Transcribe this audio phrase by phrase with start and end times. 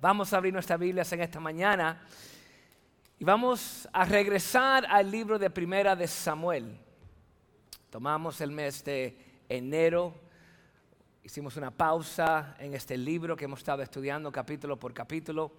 [0.00, 2.00] Vamos a abrir nuestras Biblias en esta mañana
[3.18, 6.74] y vamos a regresar al libro de Primera de Samuel.
[7.90, 9.14] Tomamos el mes de
[9.46, 10.14] enero,
[11.22, 15.52] hicimos una pausa en este libro que hemos estado estudiando capítulo por capítulo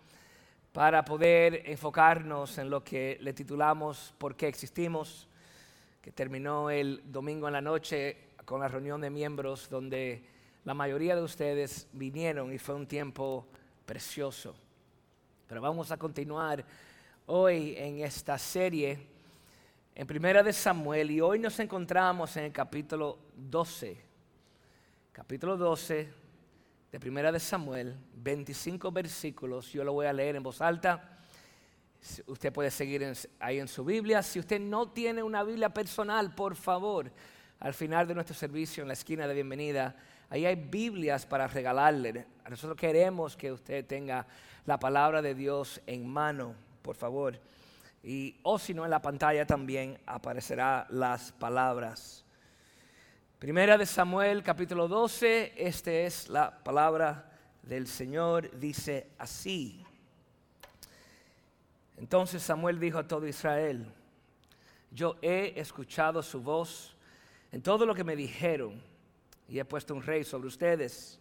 [0.73, 5.27] para poder enfocarnos en lo que le titulamos ¿Por qué existimos?
[6.01, 10.25] que terminó el domingo en la noche con la reunión de miembros donde
[10.63, 13.45] la mayoría de ustedes vinieron y fue un tiempo
[13.91, 14.55] precioso.
[15.49, 16.63] Pero vamos a continuar
[17.25, 18.97] hoy en esta serie
[19.93, 23.97] en Primera de Samuel y hoy nos encontramos en el capítulo 12.
[25.11, 26.07] Capítulo 12
[26.89, 29.73] de Primera de Samuel, 25 versículos.
[29.73, 31.19] Yo lo voy a leer en voz alta.
[32.27, 34.23] Usted puede seguir ahí en su Biblia.
[34.23, 37.11] Si usted no tiene una Biblia personal, por favor,
[37.59, 39.97] al final de nuestro servicio en la esquina de bienvenida,
[40.31, 42.25] Ahí hay Biblias para regalarle.
[42.49, 44.25] Nosotros queremos que usted tenga
[44.65, 47.37] la palabra de Dios en mano, por favor.
[48.01, 52.23] Y, o si no, en la pantalla también aparecerá las palabras.
[53.39, 57.29] Primera de Samuel, capítulo 12, esta es la palabra
[57.61, 59.85] del Señor, dice así.
[61.97, 63.85] Entonces Samuel dijo a todo Israel,
[64.91, 66.95] yo he escuchado su voz
[67.51, 68.90] en todo lo que me dijeron
[69.47, 71.19] y he puesto un rey sobre ustedes.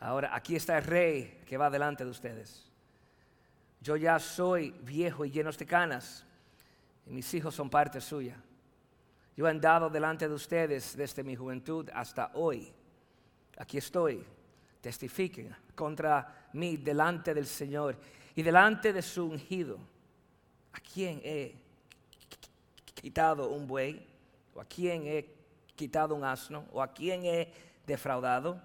[0.00, 2.68] Ahora aquí está el rey que va delante de ustedes.
[3.80, 6.24] Yo ya soy viejo y lleno de canas,
[7.06, 8.36] y mis hijos son parte suya.
[9.36, 12.72] Yo he andado delante de ustedes desde mi juventud hasta hoy.
[13.56, 14.24] Aquí estoy.
[14.80, 17.96] Testifiquen contra mí delante del Señor
[18.34, 19.78] y delante de su ungido.
[20.72, 21.54] ¿A quién he
[22.94, 24.06] quitado un buey?
[24.54, 25.37] ¿O a quién he
[25.78, 26.66] quitado un asno?
[26.72, 27.52] ¿O a quién he
[27.86, 28.60] defraudado?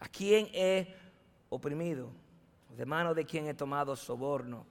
[0.00, 0.92] ¿A quién he
[1.48, 2.10] oprimido?
[2.76, 4.66] ¿De mano de quién he tomado soborno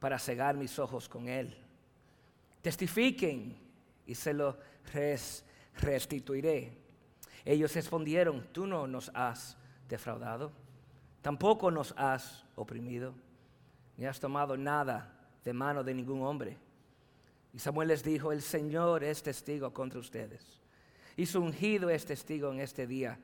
[0.00, 1.56] para cegar mis ojos con él?
[2.60, 3.56] Testifiquen
[4.06, 4.58] y se lo
[5.80, 6.76] restituiré.
[7.44, 9.56] Ellos respondieron, tú no nos has
[9.88, 10.50] defraudado,
[11.22, 13.14] tampoco nos has oprimido,
[13.96, 16.56] ni has tomado nada de mano de ningún hombre.
[17.52, 20.63] Y Samuel les dijo, el Señor es testigo contra ustedes
[21.16, 23.18] y su ungido es testigo en este día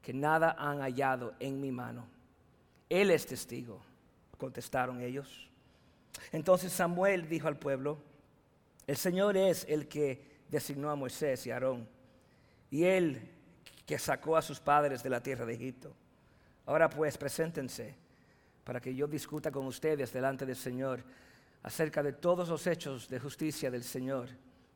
[0.00, 2.06] que nada han hallado en mi mano.
[2.88, 3.80] Él es testigo,
[4.36, 5.48] contestaron ellos.
[6.30, 7.98] Entonces Samuel dijo al pueblo,
[8.86, 11.88] el Señor es el que designó a Moisés y a Aarón,
[12.70, 13.30] y él
[13.86, 15.94] que sacó a sus padres de la tierra de Egipto.
[16.66, 17.94] Ahora pues, preséntense
[18.64, 21.02] para que yo discuta con ustedes delante del Señor
[21.62, 24.28] acerca de todos los hechos de justicia del Señor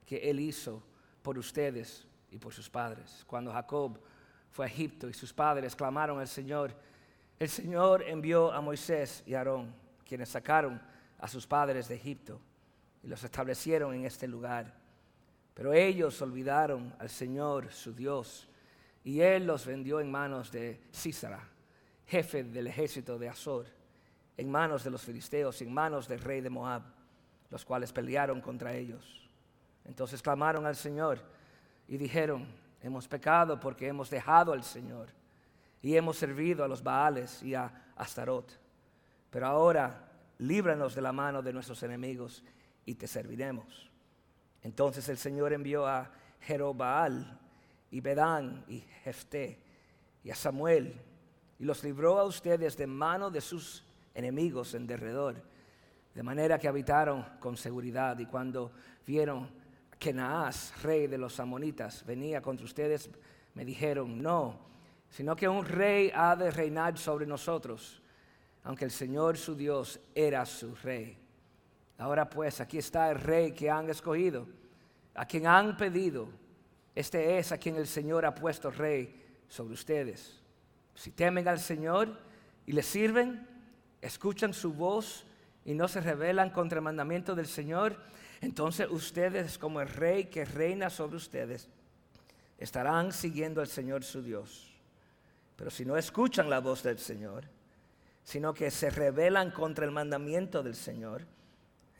[0.04, 0.82] que Él hizo
[1.22, 3.24] por ustedes y por sus padres.
[3.26, 3.98] Cuando Jacob
[4.50, 6.74] fue a Egipto y sus padres clamaron al Señor,
[7.38, 9.74] el Señor envió a Moisés y Aarón,
[10.06, 10.80] quienes sacaron
[11.18, 12.40] a sus padres de Egipto
[13.02, 14.74] y los establecieron en este lugar.
[15.54, 18.48] Pero ellos olvidaron al Señor, su Dios,
[19.04, 21.48] y Él los vendió en manos de Císara,
[22.06, 23.66] jefe del ejército de Azor,
[24.36, 26.82] en manos de los filisteos, en manos del rey de Moab,
[27.50, 29.30] los cuales pelearon contra ellos.
[29.84, 31.20] Entonces clamaron al Señor,
[31.88, 32.46] y dijeron,
[32.82, 35.08] hemos pecado porque hemos dejado al Señor
[35.82, 38.58] y hemos servido a los Baales y a Astarot.
[39.30, 40.08] Pero ahora
[40.38, 42.42] líbranos de la mano de nuestros enemigos
[42.84, 43.90] y te serviremos.
[44.62, 46.10] Entonces el Señor envió a
[46.40, 47.38] Jerobaal
[47.90, 49.62] y Bedán y Jefté
[50.24, 51.00] y a Samuel
[51.58, 55.36] y los libró a ustedes de mano de sus enemigos en derredor,
[56.14, 58.72] de manera que habitaron con seguridad y cuando
[59.06, 59.48] vieron
[59.98, 63.10] que Naas, rey de los amonitas, venía contra ustedes,
[63.54, 64.58] me dijeron, no,
[65.08, 68.02] sino que un rey ha de reinar sobre nosotros,
[68.64, 71.16] aunque el Señor su Dios era su rey.
[71.98, 74.46] Ahora pues, aquí está el rey que han escogido,
[75.14, 76.28] a quien han pedido.
[76.94, 80.42] Este es a quien el Señor ha puesto rey sobre ustedes.
[80.94, 82.18] Si temen al Señor
[82.66, 83.46] y le sirven,
[84.02, 85.26] escuchan su voz
[85.64, 87.96] y no se rebelan contra el mandamiento del Señor,
[88.40, 91.68] entonces ustedes como el rey que reina sobre ustedes
[92.58, 94.72] estarán siguiendo al Señor su Dios.
[95.56, 97.44] Pero si no escuchan la voz del Señor,
[98.22, 101.22] sino que se rebelan contra el mandamiento del Señor,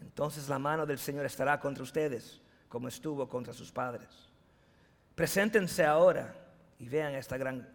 [0.01, 4.09] entonces la mano del Señor estará contra ustedes como estuvo contra sus padres.
[5.15, 6.35] Preséntense ahora
[6.79, 7.67] y vean esta gran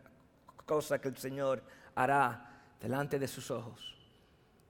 [0.65, 1.63] cosa que el Señor
[1.95, 3.97] hará delante de sus ojos.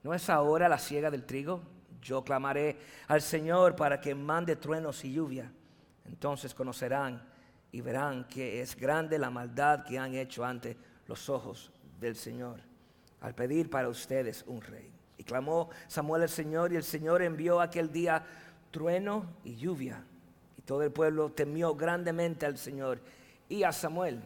[0.04, 1.62] ¿No es ahora la siega del trigo?
[2.02, 2.78] Yo clamaré
[3.08, 5.52] al Señor para que mande truenos y lluvia.
[6.06, 7.22] Entonces conocerán
[7.72, 10.78] y verán que es grande la maldad que han hecho ante
[11.08, 12.60] los ojos del Señor.
[13.22, 14.92] al pedir para ustedes un rey.
[15.16, 18.26] Y clamó Samuel al Señor y el Señor envió aquel día
[18.72, 20.04] trueno y lluvia.
[20.58, 23.00] Y todo el pueblo temió grandemente al Señor
[23.48, 24.24] y a Samuel.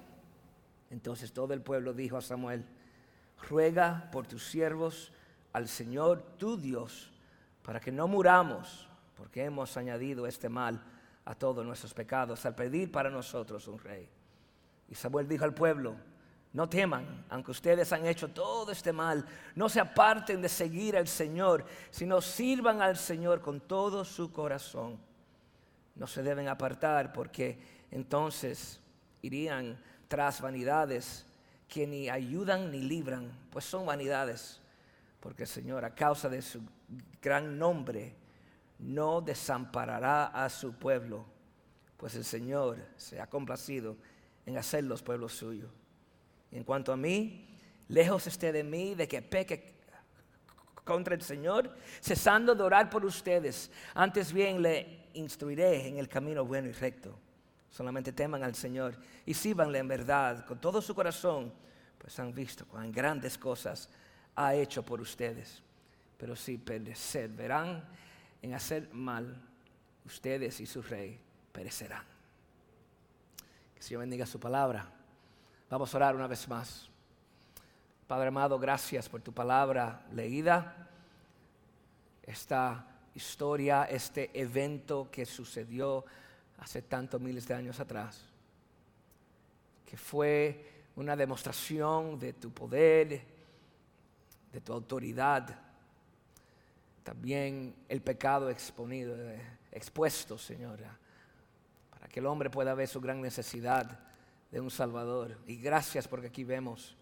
[0.89, 2.63] Entonces todo el pueblo dijo a Samuel,
[3.49, 5.11] ruega por tus siervos
[5.51, 7.11] al Señor tu Dios,
[7.65, 10.79] para que no muramos, porque hemos añadido este mal
[11.25, 14.07] a todos nuestros pecados al pedir para nosotros un rey.
[14.87, 15.95] Y Samuel dijo al pueblo,
[16.53, 19.25] no teman, aunque ustedes han hecho todo este mal,
[19.55, 24.99] no se aparten de seguir al Señor, sino sirvan al Señor con todo su corazón.
[25.95, 27.57] No se deben apartar porque
[27.89, 28.79] entonces
[29.23, 31.25] irían tras vanidades
[31.67, 34.61] que ni ayudan ni libran, pues son vanidades,
[35.25, 36.61] porque Señor a causa de su
[37.19, 38.15] gran nombre
[38.77, 41.25] no desamparará a su pueblo,
[41.97, 43.97] pues el Señor se ha complacido
[44.45, 45.43] en hacer los pueblos.
[46.51, 47.57] En cuanto a mí,
[47.87, 49.73] lejos esté de mí de que peque
[50.83, 53.71] contra el Señor, cesando de orar por ustedes.
[53.95, 57.17] Antes bien le instruiré en el camino bueno y recto.
[57.71, 58.95] Solamente teman al Señor
[59.25, 61.51] y sírvanle en verdad con todo su corazón,
[61.97, 63.89] pues han visto cuán grandes cosas
[64.35, 65.61] ha hecho por ustedes.
[66.17, 67.83] Pero si perseveran
[68.41, 69.41] en hacer mal,
[70.05, 71.19] ustedes y su rey
[71.51, 72.03] perecerán.
[73.75, 74.89] Que Señor bendiga su palabra.
[75.69, 76.89] Vamos a orar una vez más.
[78.07, 80.89] Padre amado, gracias por tu palabra leída.
[82.23, 82.85] Esta
[83.15, 86.05] historia, este evento que sucedió
[86.59, 88.21] hace tantos miles de años atrás,
[89.85, 93.34] que fue una demostración de tu poder,
[94.55, 95.59] de tu autoridad,
[97.03, 100.97] también el pecado exponido, eh, expuesto, Señora,
[101.89, 103.99] para que el hombre pueda ver su gran necesidad
[104.49, 105.37] de un Salvador.
[105.45, 106.95] Y gracias porque aquí vemos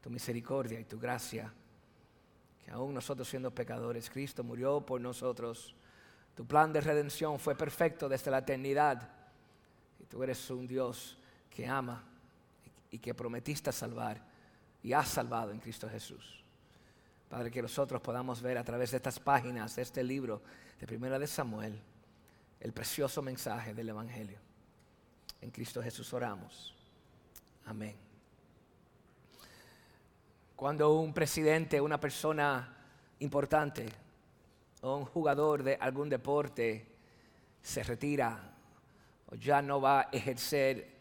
[0.00, 1.52] tu misericordia y tu gracia,
[2.64, 5.76] que aún nosotros siendo pecadores, Cristo murió por nosotros
[6.34, 9.08] tu plan de redención fue perfecto desde la eternidad.
[10.00, 11.16] Y tú eres un Dios
[11.48, 12.04] que ama
[12.90, 14.20] y que prometiste salvar
[14.82, 16.45] y has salvado en Cristo Jesús.
[17.28, 20.42] Padre, que nosotros podamos ver a través de estas páginas de este libro
[20.78, 21.80] de Primera de Samuel
[22.60, 24.38] el precioso mensaje del Evangelio.
[25.40, 26.74] En Cristo Jesús oramos.
[27.64, 27.96] Amén.
[30.54, 32.76] Cuando un presidente, una persona
[33.18, 33.86] importante,
[34.82, 36.86] o un jugador de algún deporte
[37.60, 38.54] se retira
[39.30, 40.94] o ya no va a ejercer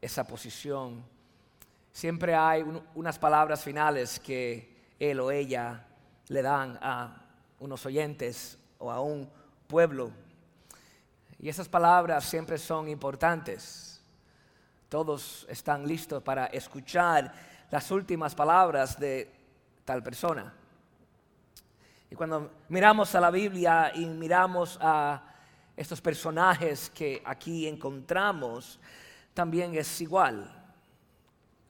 [0.00, 1.04] esa posición,
[1.92, 5.86] siempre hay unas palabras finales que él o ella
[6.28, 7.22] le dan a
[7.60, 9.28] unos oyentes o a un
[9.66, 10.10] pueblo.
[11.38, 14.02] Y esas palabras siempre son importantes.
[14.88, 17.32] Todos están listos para escuchar
[17.70, 19.30] las últimas palabras de
[19.84, 20.52] tal persona.
[22.10, 25.22] Y cuando miramos a la Biblia y miramos a
[25.76, 28.80] estos personajes que aquí encontramos,
[29.34, 30.50] también es igual.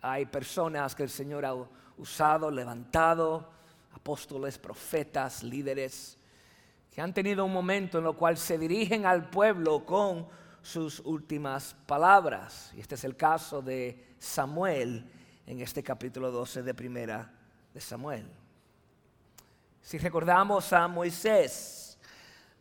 [0.00, 1.54] Hay personas que el Señor ha
[1.98, 3.50] usado, levantado,
[3.92, 6.16] apóstoles, profetas, líderes,
[6.90, 10.26] que han tenido un momento en el cual se dirigen al pueblo con
[10.62, 12.72] sus últimas palabras.
[12.74, 15.10] Y este es el caso de Samuel
[15.46, 17.32] en este capítulo 12 de Primera
[17.72, 18.26] de Samuel.
[19.80, 21.98] Si recordamos a Moisés,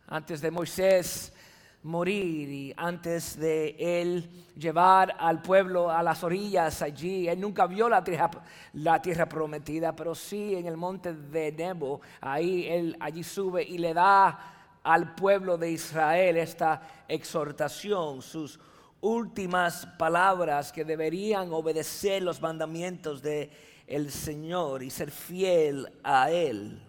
[0.06, 1.32] antes de Moisés
[1.82, 7.88] morir y antes de él llevar al pueblo a las orillas allí, él nunca vio
[7.88, 8.30] la tierra,
[8.74, 13.78] la tierra prometida, pero sí en el monte de Nebo, ahí él allí sube y
[13.78, 18.58] le da al pueblo de Israel esta exhortación, sus
[19.00, 23.50] últimas palabras que deberían obedecer los mandamientos de
[23.86, 26.82] el Señor y ser fiel a él.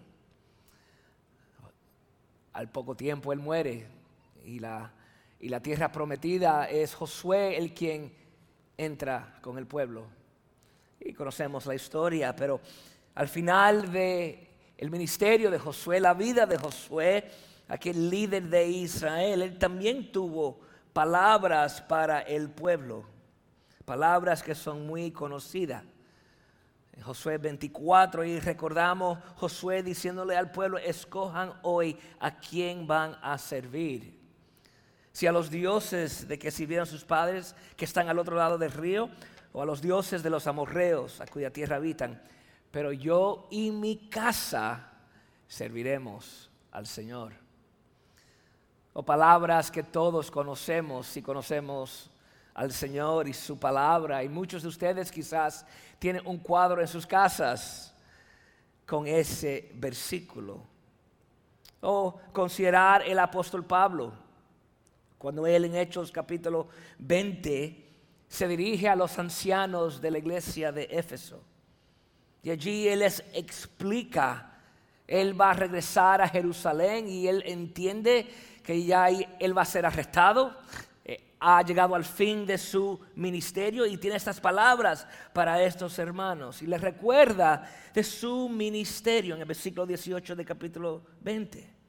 [2.52, 3.99] Al poco tiempo él muere
[4.50, 4.58] y
[5.48, 8.12] la, tierra prometida es Josué el quien
[8.76, 10.06] entra con el pueblo.
[10.98, 12.60] Y conocemos la historia, pero
[13.14, 14.48] al final de
[14.90, 17.30] ministerio de Josué, la vida de Josué,
[17.68, 20.60] aquel líder de Israel, él también tuvo
[20.92, 23.04] palabras para el pueblo,
[23.84, 25.84] palabras que son muy conocidas.
[27.02, 34.19] Josué 24 y recordamos Josué diciéndole al pueblo, escojan hoy a quién van a servir.
[35.12, 38.72] Si a los dioses de que sirvieron sus padres que están al otro lado del
[38.72, 39.10] río,
[39.52, 42.22] o a los dioses de los amorreos a cuya tierra habitan,
[42.70, 44.92] pero yo y mi casa
[45.48, 47.32] serviremos al Señor.
[48.92, 52.10] O palabras que todos conocemos si conocemos
[52.54, 54.22] al Señor y su palabra.
[54.22, 55.64] Y muchos de ustedes quizás
[55.98, 57.94] tienen un cuadro en sus casas
[58.86, 60.60] con ese versículo.
[61.80, 64.12] O considerar el apóstol Pablo,
[65.20, 67.88] cuando él en Hechos capítulo 20
[68.26, 71.44] se dirige a los ancianos de la iglesia de Éfeso.
[72.42, 74.50] Y allí él les explica,
[75.06, 78.26] él va a regresar a Jerusalén y él entiende
[78.64, 80.56] que ya él va a ser arrestado,
[81.04, 86.62] eh, ha llegado al fin de su ministerio y tiene estas palabras para estos hermanos.
[86.62, 91.79] Y les recuerda de su ministerio en el versículo 18 del capítulo 20.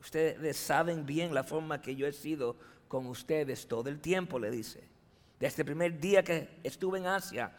[0.00, 2.56] Ustedes saben bien la forma que yo he sido
[2.88, 4.82] con ustedes todo el tiempo, le dice.
[5.38, 7.52] Desde el primer día que estuve en Asia,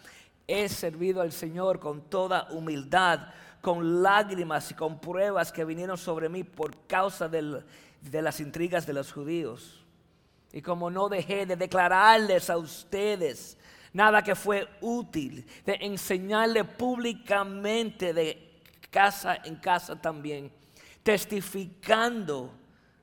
[0.48, 3.29] he servido al Señor con toda humildad,
[3.62, 8.93] con lágrimas y con pruebas que vinieron sobre mí por causa de las intrigas de
[8.93, 9.86] los judíos.
[10.51, 13.57] Y como no dejé de declararles a ustedes
[13.93, 20.51] nada que fue útil, de enseñarle públicamente de casa en casa también,
[21.03, 22.51] testificando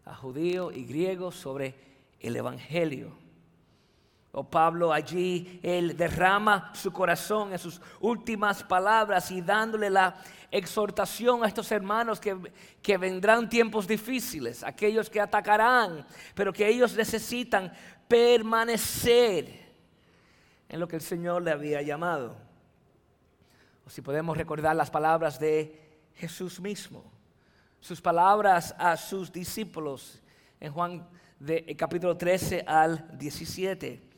[0.04, 1.74] a judíos y griegos sobre
[2.20, 3.12] el Evangelio.
[4.32, 10.16] O Pablo allí, él derrama su corazón en sus últimas palabras y dándole la
[10.50, 12.36] exhortación a estos hermanos que,
[12.80, 17.72] que vendrán tiempos difíciles, aquellos que atacarán, pero que ellos necesitan
[18.06, 19.68] permanecer
[20.68, 22.36] en lo que el Señor le había llamado.
[23.86, 25.80] O si podemos recordar las palabras de
[26.14, 27.17] Jesús mismo,
[27.80, 30.22] sus palabras a sus discípulos
[30.60, 31.08] en Juan
[31.38, 34.08] de, capítulo 13 al 17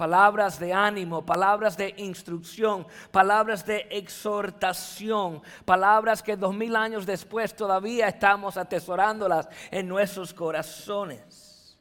[0.00, 7.54] palabras de ánimo, palabras de instrucción, palabras de exhortación, palabras que dos mil años después
[7.54, 11.78] todavía estamos atesorándolas en nuestros corazones.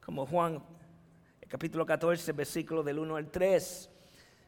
[0.00, 0.62] Como Juan
[1.46, 3.90] capítulo 14, versículo del 1 al 3.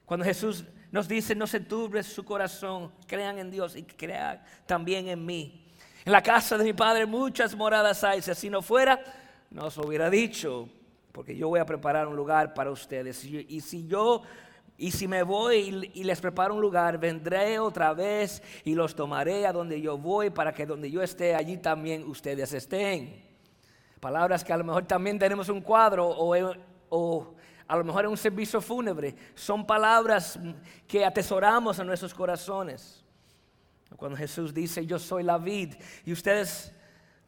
[0.04, 5.08] Cuando Jesús nos dice, no se turbe su corazón, crean en Dios y crean también
[5.08, 5.67] en mí.
[6.08, 8.98] En la casa de mi Padre muchas moradas hay, si así no fuera,
[9.50, 10.66] no os hubiera dicho,
[11.12, 13.22] porque yo voy a preparar un lugar para ustedes.
[13.26, 14.22] Y si yo,
[14.78, 19.46] y si me voy y les preparo un lugar, vendré otra vez y los tomaré
[19.46, 23.22] a donde yo voy para que donde yo esté, allí también ustedes estén.
[24.00, 26.54] Palabras que a lo mejor también tenemos un cuadro o,
[26.88, 27.34] o
[27.66, 29.14] a lo mejor en un servicio fúnebre.
[29.34, 30.40] Son palabras
[30.86, 33.04] que atesoramos en nuestros corazones.
[33.96, 36.72] Cuando Jesús dice, yo soy la vid y ustedes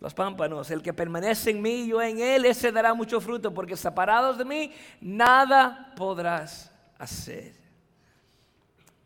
[0.01, 0.71] los pámpanos.
[0.71, 4.39] El que permanece en mí y yo en él, ese dará mucho fruto, porque separados
[4.39, 7.55] de mí, nada podrás hacer.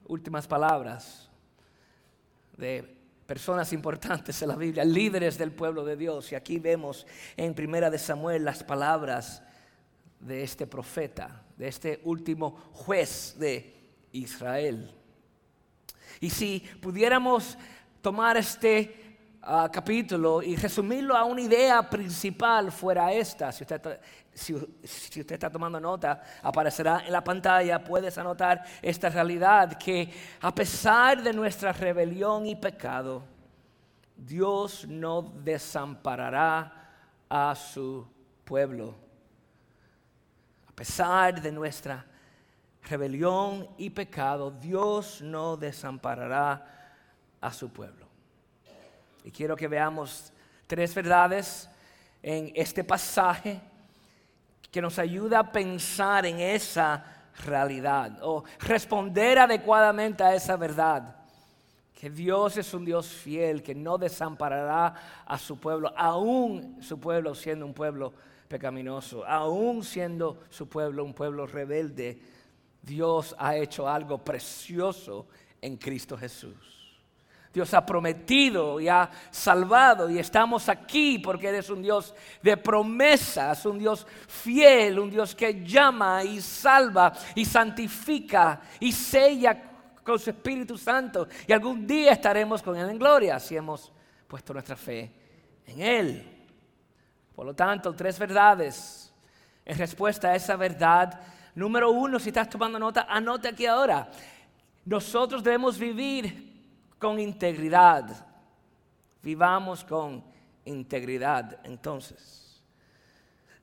[0.06, 1.28] Últimas palabras
[2.56, 2.96] de
[3.26, 6.30] personas importantes en la Biblia, líderes del pueblo de Dios.
[6.32, 7.06] Y aquí vemos
[7.37, 9.42] en Primera de Samuel las palabras
[10.20, 13.75] de este profeta, de este último juez de
[14.12, 14.94] Israel.
[16.25, 17.59] Y si pudiéramos
[18.00, 19.19] tomar este
[19.71, 23.52] capítulo y resumirlo a una idea principal fuera esta.
[23.52, 24.00] Si usted,
[24.33, 30.54] si, usted está tomando nota, aparecerá en la pantalla, puedes anotar esta realidad que a
[30.54, 33.23] pesar de nuestra rebelión y pecado,
[34.16, 36.88] Dios no desamparará
[37.28, 38.09] a su
[38.47, 38.95] pueblo.
[40.66, 42.02] A pesar de nuestra
[42.88, 46.92] rebelión y pecado, Dios no desamparará
[47.40, 48.06] a su pueblo.
[49.24, 50.32] Y quiero que veamos
[50.66, 51.68] tres verdades
[52.22, 53.60] en este pasaje
[54.70, 57.04] que nos ayuda a pensar en esa
[57.44, 61.16] realidad o responder adecuadamente a esa verdad.
[61.94, 67.34] Que Dios es un Dios fiel, que no desamparará a su pueblo, aún su pueblo
[67.34, 68.12] siendo un pueblo
[68.48, 72.20] pecaminoso, aún siendo su pueblo un pueblo rebelde.
[72.84, 75.26] Dios ha hecho algo precioso
[75.60, 76.74] en Cristo Jesús.
[77.52, 82.12] Dios ha prometido y ha salvado y estamos aquí porque eres un Dios
[82.42, 89.70] de promesas, un Dios fiel, un Dios que llama y salva y santifica y sella
[90.02, 91.28] con su Espíritu Santo.
[91.46, 93.92] Y algún día estaremos con Él en gloria si hemos
[94.26, 95.12] puesto nuestra fe
[95.64, 96.46] en Él.
[97.36, 99.12] Por lo tanto, tres verdades
[99.64, 101.20] en respuesta a esa verdad.
[101.54, 104.11] Número uno, si estás tomando nota, anote aquí ahora.
[104.84, 106.52] Nosotros debemos vivir
[106.99, 108.26] con integridad.
[109.23, 110.25] Vivamos con
[110.64, 111.61] integridad.
[111.64, 112.61] Entonces,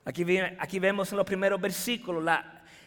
[0.04, 0.24] aquí,
[0.58, 2.24] aquí vemos en los primeros versículos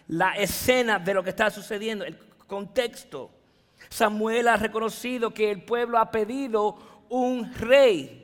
[0.07, 3.31] la escena de lo que está sucediendo, el contexto.
[3.89, 8.21] Samuel ha reconocido que el pueblo ha pedido un rey.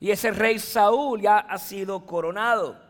[0.00, 2.87] Y ese rey Saúl ya ha sido coronado.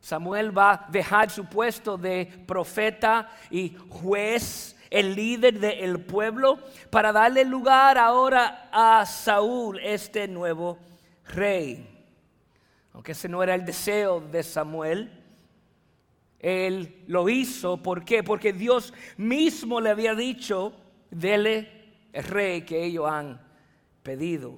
[0.00, 6.58] Samuel va a dejar su puesto de profeta y juez el líder del pueblo,
[6.90, 10.78] para darle lugar ahora a Saúl, este nuevo
[11.26, 11.86] rey.
[12.92, 15.12] Aunque ese no era el deseo de Samuel,
[16.40, 17.76] él lo hizo.
[17.76, 18.24] ¿Por qué?
[18.24, 20.72] Porque Dios mismo le había dicho,
[21.10, 21.70] dele
[22.12, 23.40] el rey que ellos han
[24.02, 24.56] pedido.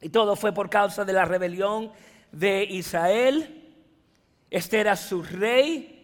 [0.00, 1.90] Y todo fue por causa de la rebelión
[2.30, 3.55] de Israel.
[4.50, 5.96] Este era su rey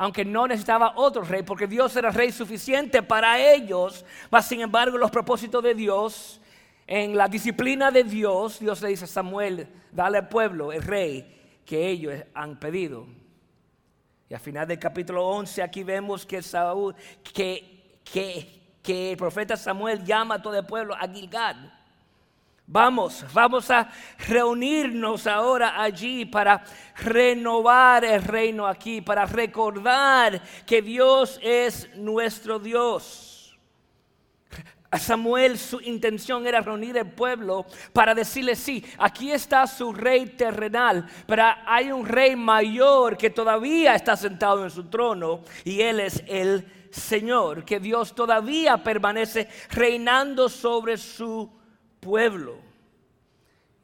[0.00, 4.04] aunque no necesitaba otro rey, porque Dios era rey suficiente para ellos.
[4.30, 6.40] Mas, sin embargo, los propósitos de Dios,
[6.86, 11.60] en la disciplina de Dios, Dios le dice a Samuel, dale al pueblo el rey
[11.66, 13.08] que ellos han pedido.
[14.30, 16.94] Y al final del capítulo 11 aquí vemos que Saúl,
[17.34, 21.56] que, que, que el profeta Samuel llama a todo el pueblo a Gilgad
[22.70, 23.88] Vamos, vamos a
[24.28, 26.62] reunirnos ahora allí para
[26.96, 33.58] renovar el reino aquí, para recordar que Dios es nuestro Dios.
[34.90, 40.26] A Samuel su intención era reunir el pueblo para decirle, sí, aquí está su rey
[40.26, 46.00] terrenal, pero hay un rey mayor que todavía está sentado en su trono y él
[46.00, 51.57] es el Señor, que Dios todavía permanece reinando sobre su
[52.00, 52.68] pueblo.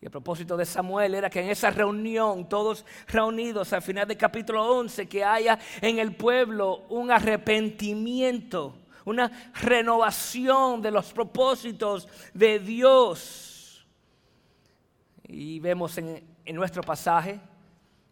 [0.01, 4.19] Y el propósito de Samuel era que en esa reunión, todos reunidos al final del
[4.19, 12.59] capítulo 11, que haya en el pueblo un arrepentimiento, una renovación de los propósitos de
[12.59, 13.87] Dios.
[15.27, 17.41] Y vemos en, en nuestro pasaje,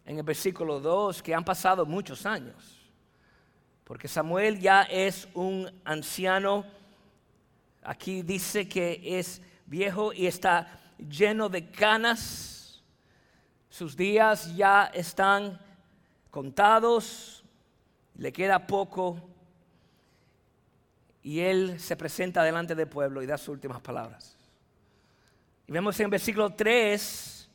[0.07, 2.91] en el versículo 2, que han pasado muchos años,
[3.85, 6.65] porque Samuel ya es un anciano,
[7.83, 12.85] aquí dice que es viejo y está lleno de canas.
[13.71, 15.59] Sus días ya están
[16.31, 17.43] contados,
[18.15, 19.17] le queda poco.
[21.23, 24.37] Y él se presenta delante del pueblo y da sus últimas palabras.
[25.67, 27.51] Y vemos en versículo 3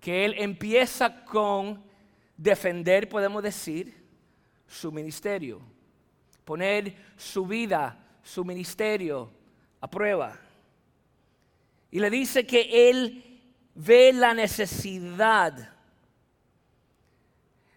[0.00, 1.80] que él empieza con
[2.36, 4.02] defender, podemos decir,
[4.66, 5.60] su ministerio,
[6.44, 9.30] poner su vida, su ministerio
[9.80, 10.49] a prueba.
[11.90, 13.40] Y le dice que él
[13.74, 15.74] ve la necesidad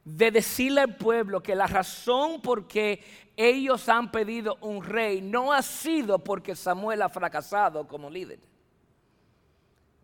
[0.04, 3.02] de decirle al pueblo que la razón por qué
[3.36, 8.40] ellos han pedido un rey no ha sido porque Samuel ha fracasado como líder.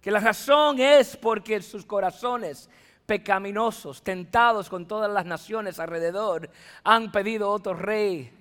[0.02, 2.70] Que la razón es porque sus corazones
[3.06, 6.50] pecaminosos, tentados con todas las naciones alrededor,
[6.84, 8.32] han pedido otro rey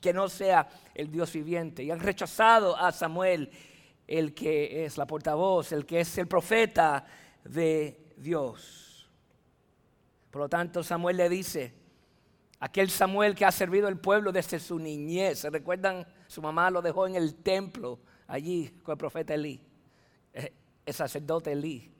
[0.00, 3.50] que no sea el Dios viviente y han rechazado a Samuel
[4.06, 7.06] el que es la portavoz, el que es el profeta
[7.44, 9.08] de Dios.
[10.30, 11.72] Por lo tanto, Samuel le dice,
[12.58, 16.06] aquel Samuel que ha servido al pueblo desde su niñez, ¿se recuerdan?
[16.26, 19.60] Su mamá lo dejó en el templo, allí con el profeta Elí,
[20.32, 20.52] eh,
[20.84, 21.90] el sacerdote Elí.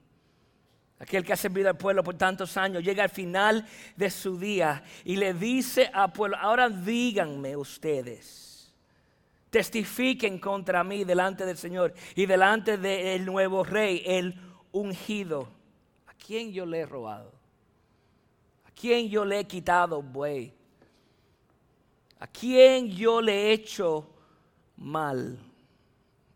[0.99, 4.83] Aquel que ha servido al pueblo por tantos años llega al final de su día
[5.05, 8.54] y le dice al pueblo, ahora díganme ustedes,
[9.55, 14.35] testifiquen contra mí delante del Señor y delante del nuevo rey, el
[14.73, 15.49] ungido.
[16.09, 17.31] ¿A quién yo le he robado?
[18.64, 20.53] ¿A quién yo le he quitado buey?
[22.19, 24.11] ¿A quién yo le he hecho
[24.77, 25.38] mal?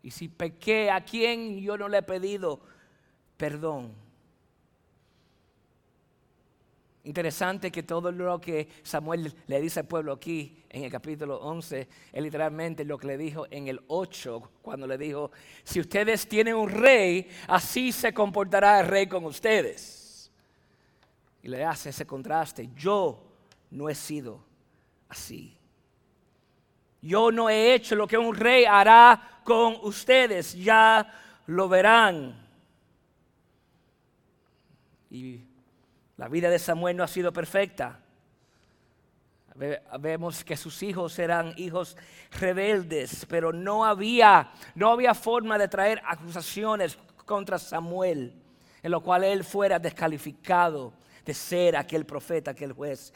[0.01, 2.61] Y si pequé, ¿a quién yo no le he pedido
[3.35, 3.91] perdón?
[7.03, 11.87] Interesante que todo lo que Samuel le dice al pueblo aquí en el capítulo 11
[12.13, 15.31] es literalmente lo que le dijo en el 8 cuando le dijo,
[15.63, 20.31] si ustedes tienen un rey, así se comportará el rey con ustedes.
[21.41, 23.23] Y le hace ese contraste, yo
[23.71, 24.43] no he sido
[25.07, 25.57] así.
[27.01, 31.11] Yo no he hecho lo que un rey hará con ustedes, ya
[31.47, 32.47] lo verán.
[35.09, 35.41] Y
[36.17, 38.03] la vida de Samuel no ha sido perfecta.
[39.99, 41.97] Vemos que sus hijos eran hijos
[42.39, 48.33] rebeldes, pero no había, no había forma de traer acusaciones contra Samuel,
[48.81, 50.93] en lo cual él fuera descalificado
[51.25, 53.13] de ser aquel profeta, aquel juez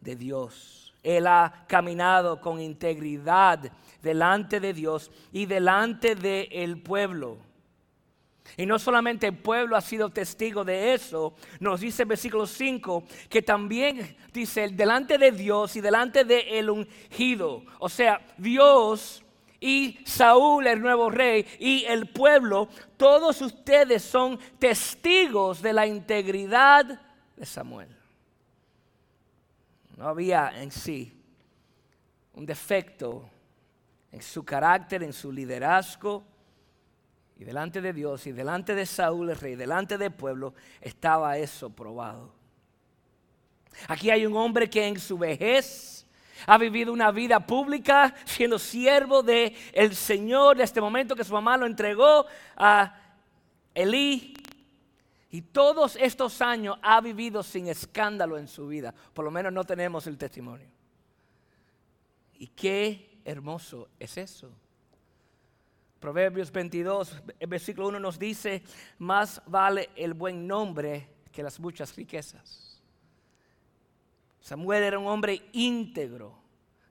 [0.00, 0.94] de Dios.
[1.02, 3.60] Él ha caminado con integridad
[4.00, 7.38] delante de Dios y delante del pueblo.
[8.56, 13.04] Y no solamente el pueblo ha sido testigo de eso, nos dice el versículo 5
[13.28, 17.64] que también dice delante de Dios y delante de el ungido.
[17.78, 19.24] O sea, Dios
[19.58, 27.00] y Saúl, el nuevo rey, y el pueblo, todos ustedes son testigos de la integridad
[27.36, 27.96] de Samuel.
[29.96, 31.16] No había en sí
[32.34, 33.30] un defecto
[34.10, 36.24] en su carácter, en su liderazgo.
[37.42, 41.70] Y delante de Dios y delante de Saúl el rey, delante del pueblo, estaba eso
[41.70, 42.32] probado.
[43.88, 46.06] Aquí hay un hombre que en su vejez
[46.46, 51.32] ha vivido una vida pública siendo siervo de el Señor de este momento que su
[51.32, 52.26] mamá lo entregó
[52.56, 52.96] a
[53.74, 54.34] Elí.
[55.28, 58.94] Y todos estos años ha vivido sin escándalo en su vida.
[59.12, 60.68] Por lo menos no tenemos el testimonio.
[62.34, 64.61] Y qué hermoso es eso.
[66.02, 68.64] Proverbios 22, el versículo 1 nos dice,
[68.98, 72.82] más vale el buen nombre que las muchas riquezas.
[74.40, 76.36] Samuel era un hombre íntegro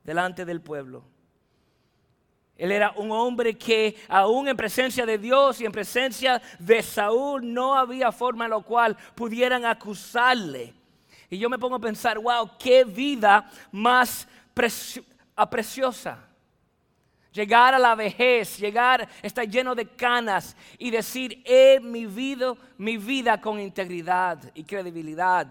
[0.02, 1.04] delante del pueblo.
[2.56, 7.54] Él era un hombre que aún en presencia de Dios y en presencia de Saúl
[7.54, 10.74] no había forma en la cual pudieran acusarle.
[11.30, 16.31] Y yo me pongo a pensar, wow, qué vida más preciosa.
[17.32, 23.40] Llegar a la vejez, llegar, estar lleno de canas y decir, he vivido mi vida
[23.40, 25.48] con integridad y credibilidad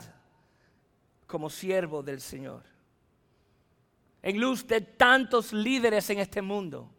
[1.26, 2.64] como siervo del Señor.
[4.22, 6.90] En luz de tantos líderes en este mundo,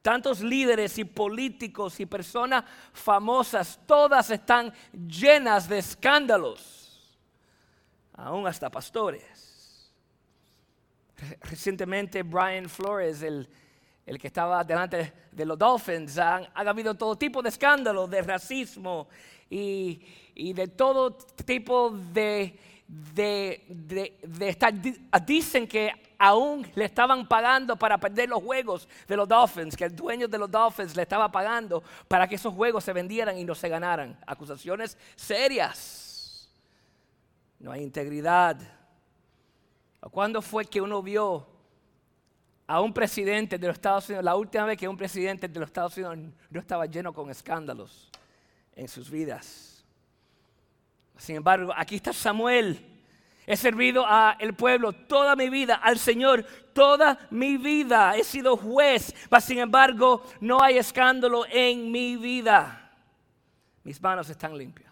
[0.00, 7.18] tantos líderes y políticos y personas famosas, todas están llenas de escándalos,
[8.14, 9.92] aún hasta pastores.
[11.42, 13.46] Recientemente Brian Flores, el,
[14.04, 19.08] que estaba delante de los Dolphins, ha, habido todo tipo de escándalos, de racismo
[19.50, 21.12] y de todo
[21.44, 29.16] tipo de de, de, dicen que aún le estaban pagando para perder los juegos de
[29.16, 32.84] los Dolphins, que el dueño de los Dolphins le estaba pagando para que esos juegos
[32.84, 34.18] se vendieran y no se ganaran.
[34.26, 36.50] Acusaciones serias.
[37.58, 38.58] No hay integridad.
[40.10, 41.46] ¿Cuándo fue que uno vio
[42.66, 45.68] a un presidente de los Estados Unidos, la última vez que un presidente de los
[45.68, 46.18] Estados Unidos
[46.50, 48.10] no estaba lleno con escándalos
[48.74, 49.84] en sus vidas?
[51.16, 52.90] Sin embargo, aquí está Samuel.
[53.46, 58.16] He servido al pueblo toda mi vida, al Señor toda mi vida.
[58.16, 62.90] He sido juez, pero sin embargo no hay escándalo en mi vida.
[63.82, 64.90] Mis manos están limpias.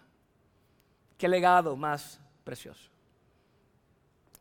[1.17, 2.92] Qué legado más precioso.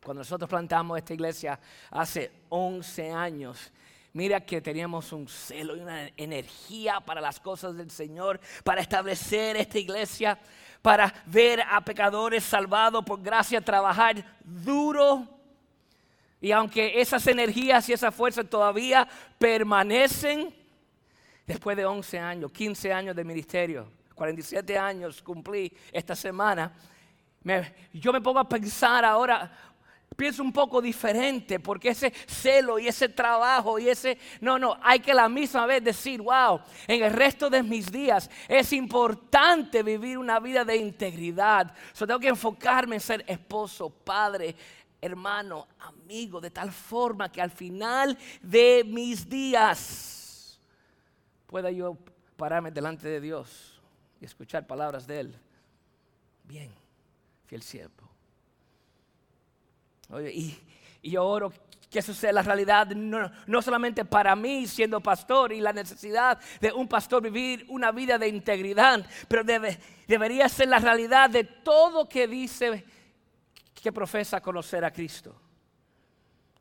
[0.02, 1.58] Cuando nosotros plantamos esta iglesia
[1.90, 3.72] hace 11 años,
[4.12, 9.56] mira que teníamos un celo y una energía para las cosas del Señor, para establecer
[9.56, 10.38] esta iglesia
[10.82, 15.26] para ver a pecadores salvados por gracia trabajar duro.
[16.40, 20.52] Y aunque esas energías y esa fuerza todavía permanecen,
[21.46, 26.72] después de 11 años, 15 años de ministerio, 47 años cumplí esta semana,
[27.92, 29.50] yo me pongo a pensar ahora,
[30.16, 35.00] pienso un poco diferente, porque ese celo y ese trabajo y ese, no, no, hay
[35.00, 40.18] que la misma vez decir, wow, en el resto de mis días es importante vivir
[40.18, 41.74] una vida de integridad.
[41.92, 44.54] So, tengo que enfocarme en ser esposo, padre,
[45.00, 50.60] hermano, amigo, de tal forma que al final de mis días
[51.46, 51.96] pueda yo
[52.36, 53.80] pararme delante de Dios
[54.20, 55.34] y escuchar palabras de Él.
[56.44, 56.72] Bien,
[57.46, 58.01] fiel siervo
[60.20, 60.58] y,
[61.02, 61.52] yo oro
[61.90, 66.72] que eso sea la realidad, no, solamente para mí siendo pastor y la necesidad de
[66.72, 69.42] un pastor vivir una vida de integridad, pero
[70.06, 72.84] debería ser la realidad de todo que dice
[73.74, 75.34] que profesa conocer a Cristo.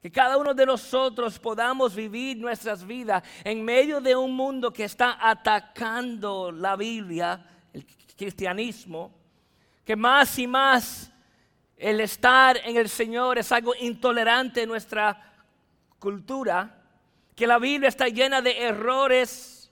[0.02, 4.84] Que cada uno de nosotros podamos vivir nuestras vidas en medio de un mundo que
[4.84, 7.86] está atacando la Biblia, el
[8.18, 9.14] cristianismo,
[9.86, 11.11] que más y más
[11.82, 15.34] el estar en el Señor es algo intolerante en nuestra
[15.98, 16.80] cultura,
[17.36, 19.72] que la Biblia está llena de errores,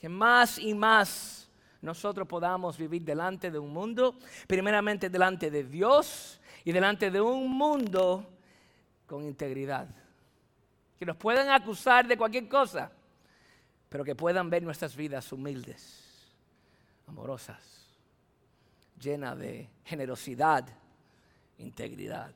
[0.00, 1.48] que más y más
[1.80, 4.16] nosotros podamos vivir delante de un mundo,
[4.48, 8.28] primeramente delante de Dios y delante de un mundo
[9.06, 9.86] con integridad.
[10.98, 12.90] Que nos puedan acusar de cualquier cosa,
[13.88, 16.34] pero que puedan ver nuestras vidas humildes,
[17.06, 17.81] amorosas
[19.02, 20.66] llena de generosidad,
[21.58, 22.32] integridad.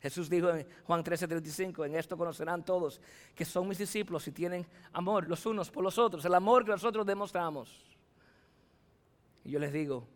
[0.00, 3.00] Jesús dijo en Juan 13:35, en esto conocerán todos
[3.34, 6.72] que son mis discípulos y tienen amor los unos por los otros, el amor que
[6.72, 7.96] nosotros demostramos.
[9.44, 10.06] Y yo les digo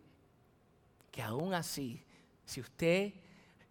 [1.11, 2.03] que aún así,
[2.45, 3.13] si usted,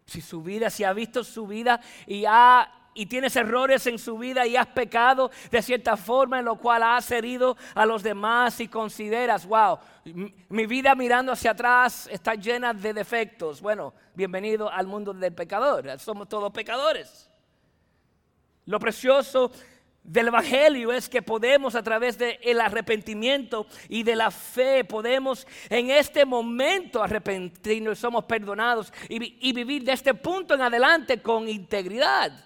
[0.07, 4.17] si su vida, si ha visto su vida y ha y tienes errores en su
[4.19, 8.59] vida y has pecado de cierta forma en lo cual has herido a los demás
[8.61, 9.79] y consideras, wow,
[10.49, 13.61] mi vida mirando hacia atrás está llena de defectos.
[13.61, 17.31] Bueno, bienvenido al mundo del pecador, somos todos pecadores.
[18.65, 19.53] Lo precioso
[20.03, 25.91] del Evangelio es que podemos a través del arrepentimiento y de la fe, podemos en
[25.91, 32.46] este momento arrepentirnos, somos perdonados y, y vivir de este punto en adelante con integridad.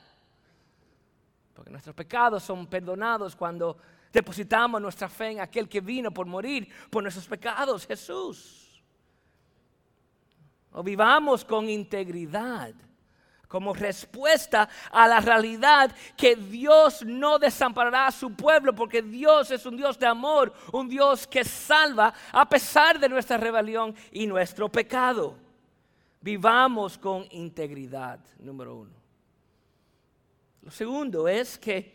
[1.60, 3.76] Porque nuestros pecados son perdonados cuando
[4.10, 8.82] depositamos nuestra fe en aquel que vino por morir por nuestros pecados, Jesús.
[10.72, 12.72] O vivamos con integridad
[13.46, 19.66] como respuesta a la realidad que Dios no desamparará a su pueblo porque Dios es
[19.66, 24.70] un Dios de amor, un Dios que salva a pesar de nuestra rebelión y nuestro
[24.70, 25.36] pecado.
[26.22, 28.99] Vivamos con integridad, número uno.
[30.62, 31.94] Lo segundo es que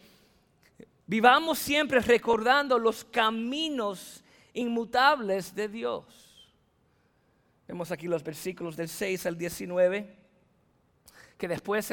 [1.06, 4.24] vivamos siempre recordando los caminos
[4.54, 6.52] inmutables de Dios.
[7.68, 10.26] Vemos aquí los versículos del 6 al 19
[11.38, 11.92] que después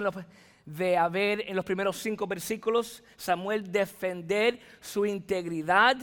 [0.64, 5.96] de haber en los primeros cinco versículos Samuel defender su integridad,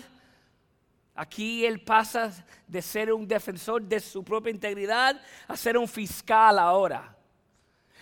[1.15, 6.59] aquí él pasa de ser un defensor de su propia integridad a ser un fiscal
[6.59, 7.15] ahora.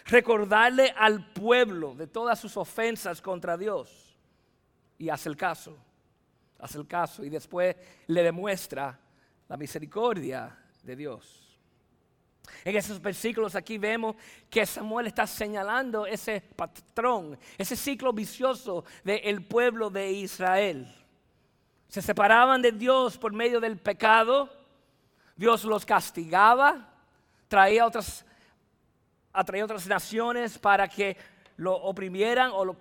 [0.07, 4.17] Recordarle al pueblo de todas sus ofensas contra Dios
[4.97, 5.77] y hace el caso,
[6.59, 7.75] hace el caso y después
[8.07, 8.97] le demuestra
[9.47, 11.47] la misericordia de Dios.
[12.63, 14.15] En esos versículos aquí vemos
[14.49, 20.93] que Samuel está señalando ese patrón, ese ciclo vicioso del pueblo de Israel.
[21.89, 24.49] Se separaban de Dios por medio del pecado,
[25.35, 26.93] Dios los castigaba,
[27.47, 28.25] traía otras,
[29.39, 31.15] atraía otras naciones para que
[31.57, 32.77] lo oprimieran o lo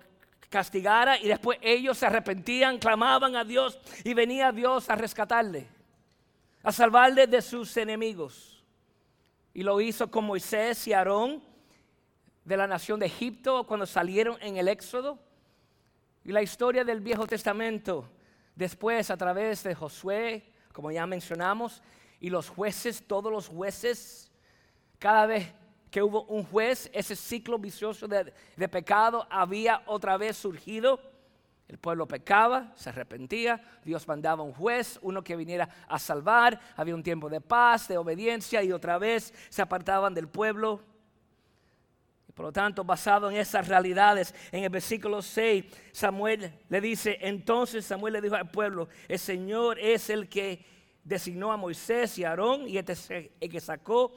[0.49, 5.67] castigaran y después ellos se arrepentían, clamaban a Dios y venía Dios a rescatarle,
[6.63, 8.63] a salvarle de sus enemigos
[9.53, 11.43] y lo hizo con Moisés y Aarón
[12.45, 15.17] de la nación de Egipto cuando salieron en el Éxodo.
[16.23, 18.07] Y la historia del Viejo Testamento,
[18.55, 21.81] después a través de Josué, como ya mencionamos,
[22.19, 24.31] y los jueces, todos los jueces,
[24.99, 25.51] cada vez
[25.91, 28.33] que hubo un juez, ese ciclo vicioso de,
[28.69, 30.99] pecado había otra vez surgido
[31.67, 36.95] el pueblo pecaba, se arrepentía, Dios mandaba un juez, uno que viniera a salvar, había
[36.95, 40.79] un tiempo de paz, de obediencia y otra vez se apartaban del pueblo.
[42.29, 47.17] Y por lo tanto, basado en esas realidades, en el versículo 6, Samuel le dice,
[47.19, 50.63] entonces Samuel le dijo al pueblo, el Señor es el que
[51.03, 54.13] designó a Moisés y a Aarón y este el que sacó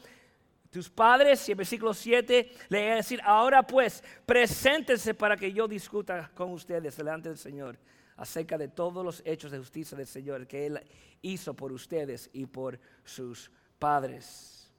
[0.71, 5.53] tus padres, y el versículo 7 le va a decir, ahora pues, preséntense para que
[5.53, 7.77] yo discuta con ustedes delante del Señor
[8.17, 10.81] acerca de todos los hechos de justicia del Señor que Él
[11.23, 14.71] hizo por ustedes y por sus padres.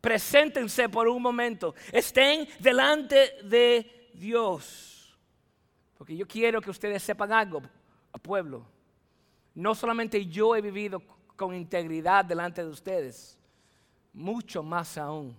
[0.00, 5.18] Preséntense por un momento, estén delante de Dios,
[5.98, 7.62] porque yo quiero que ustedes sepan algo,
[8.22, 8.66] pueblo.
[9.54, 11.02] No solamente yo he vivido
[11.36, 13.38] con integridad delante de ustedes,
[14.12, 15.36] mucho más aún,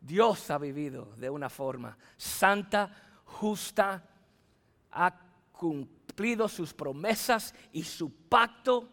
[0.00, 2.90] Dios ha vivido de una forma santa,
[3.24, 4.02] justa,
[4.92, 5.12] ha
[5.52, 8.88] cumplido sus promesas y su pacto.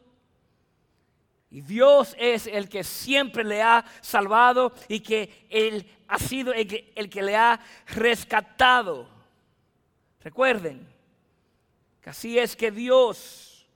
[1.52, 6.68] Y Dios es el que siempre le ha salvado y que Él ha sido el
[6.68, 9.08] que, el que le ha rescatado.
[10.22, 10.88] Recuerden
[12.02, 13.68] que así es que Dios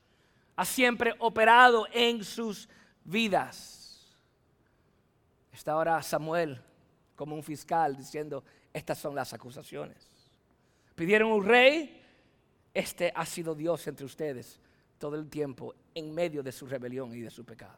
[0.56, 2.68] ha siempre operado en sus
[3.04, 3.77] vidas.
[5.58, 6.62] Está ahora Samuel
[7.16, 10.08] como un fiscal diciendo, estas son las acusaciones.
[10.94, 12.00] Pidieron un rey,
[12.72, 14.60] este ha sido Dios entre ustedes
[15.00, 17.76] todo el tiempo en medio de su rebelión y de su pecado.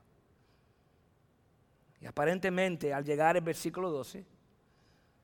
[2.02, 4.26] Y aparentemente al llegar al versículo 12,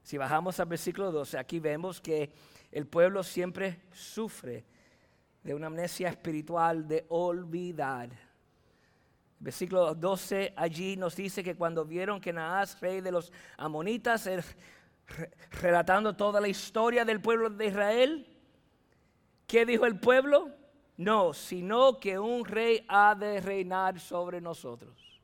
[0.02, 2.32] si bajamos al versículo 12, aquí vemos que
[2.72, 4.64] el pueblo siempre sufre
[5.44, 8.25] de una amnesia espiritual de olvidar
[9.40, 14.30] Versículo 12 allí nos dice que cuando vieron que Naas, rey de los amonitas,
[15.62, 18.28] relatando toda la historia del pueblo de Israel,
[19.48, 20.50] ¿qué dijo el pueblo?
[20.98, 25.22] No, sino que un rey ha de reinar sobre nosotros.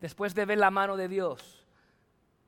[0.00, 1.66] Después de ver la mano de Dios,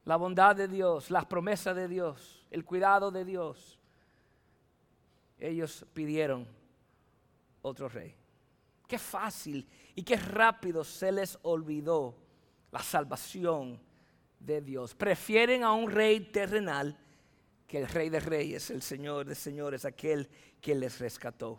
[0.04, 3.78] la bondad de Dios, las promesas de Dios, el cuidado de Dios,
[5.38, 6.46] ellos pidieron
[7.62, 8.14] otro rey.
[8.86, 12.16] Qué fácil y qué rápido se les olvidó
[12.70, 13.80] la salvación
[14.38, 14.94] de Dios.
[14.94, 16.98] Prefieren a un rey terrenal
[17.66, 20.28] que el rey de reyes, el Señor de señores, aquel
[20.60, 21.58] que les rescató.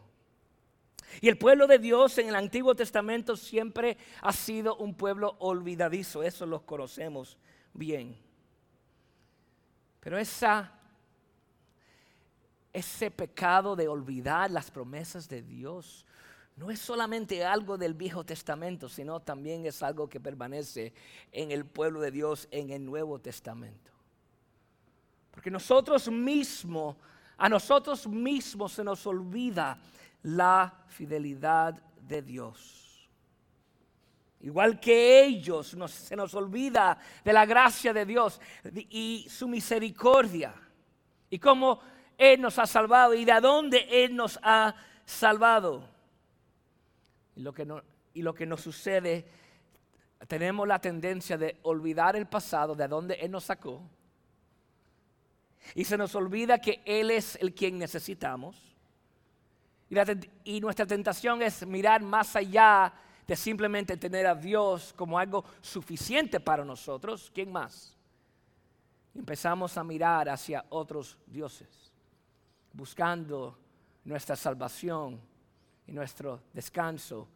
[1.21, 6.23] Y el pueblo de Dios en el Antiguo Testamento siempre ha sido un pueblo olvidadizo,
[6.23, 7.37] eso lo conocemos
[7.73, 8.17] bien.
[9.99, 10.77] Pero esa
[12.77, 16.05] ese pecado de olvidar las promesas de Dios
[16.57, 20.91] no es solamente algo del Viejo Testamento, sino también es algo que permanece
[21.31, 23.91] en el pueblo de Dios en el Nuevo Testamento.
[25.29, 26.95] Porque nosotros mismos,
[27.37, 29.77] a nosotros mismos se nos olvida
[30.23, 33.07] la fidelidad de Dios.
[34.39, 38.41] Igual que ellos, se nos olvida de la gracia de Dios
[38.89, 40.55] y su misericordia.
[41.29, 41.81] Y cómo
[42.17, 44.73] Él nos ha salvado y de dónde Él nos ha
[45.05, 45.96] salvado.
[47.37, 47.81] Y lo que, no,
[48.13, 49.25] y lo que nos sucede,
[50.27, 53.81] tenemos la tendencia de olvidar el pasado, de dónde Él nos sacó.
[55.75, 58.75] Y se nos olvida que Él es el quien necesitamos.
[59.89, 59.95] Y,
[60.43, 62.91] y nuestra tentación es mirar más allá
[63.25, 67.31] de simplemente tener a Dios como algo suficiente para nosotros.
[67.33, 67.97] ¿Quién más?
[69.17, 71.91] empezamos a mirar hacia otros dioses,
[72.71, 73.57] buscando
[74.05, 75.19] nuestra salvación
[75.87, 77.27] y nuestro descanso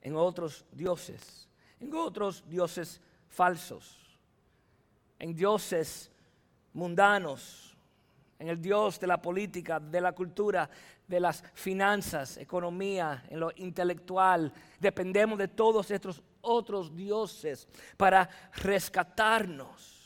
[0.00, 1.48] en otros dioses,
[1.80, 3.98] en otros dioses falsos,
[5.18, 6.10] en dioses
[6.72, 7.76] mundanos,
[8.38, 10.70] en el dios de la política, de la cultura,
[11.06, 14.52] de las finanzas, economía, en lo intelectual.
[14.78, 19.98] Dependemos de todos estos otros dioses para rescatarnos.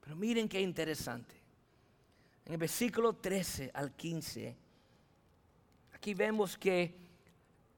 [0.00, 1.34] Pero miren qué interesante.
[2.44, 4.56] En el versículo 13 al 15
[6.06, 6.94] aquí vemos que,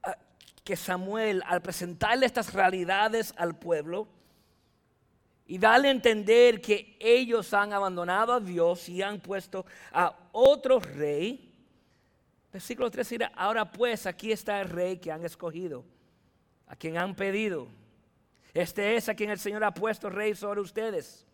[0.03, 0.15] ah,
[0.63, 4.07] que Samuel, al presentarle estas realidades al pueblo
[5.47, 10.79] y darle a entender que ellos han abandonado a Dios y han puesto a otro
[10.79, 11.51] rey,
[12.53, 15.83] versículo 3 dirá, ahora pues aquí está el rey que han escogido,
[16.67, 17.67] a quien han pedido.
[18.53, 21.25] Este es a quien el Señor ha puesto rey sobre ustedes.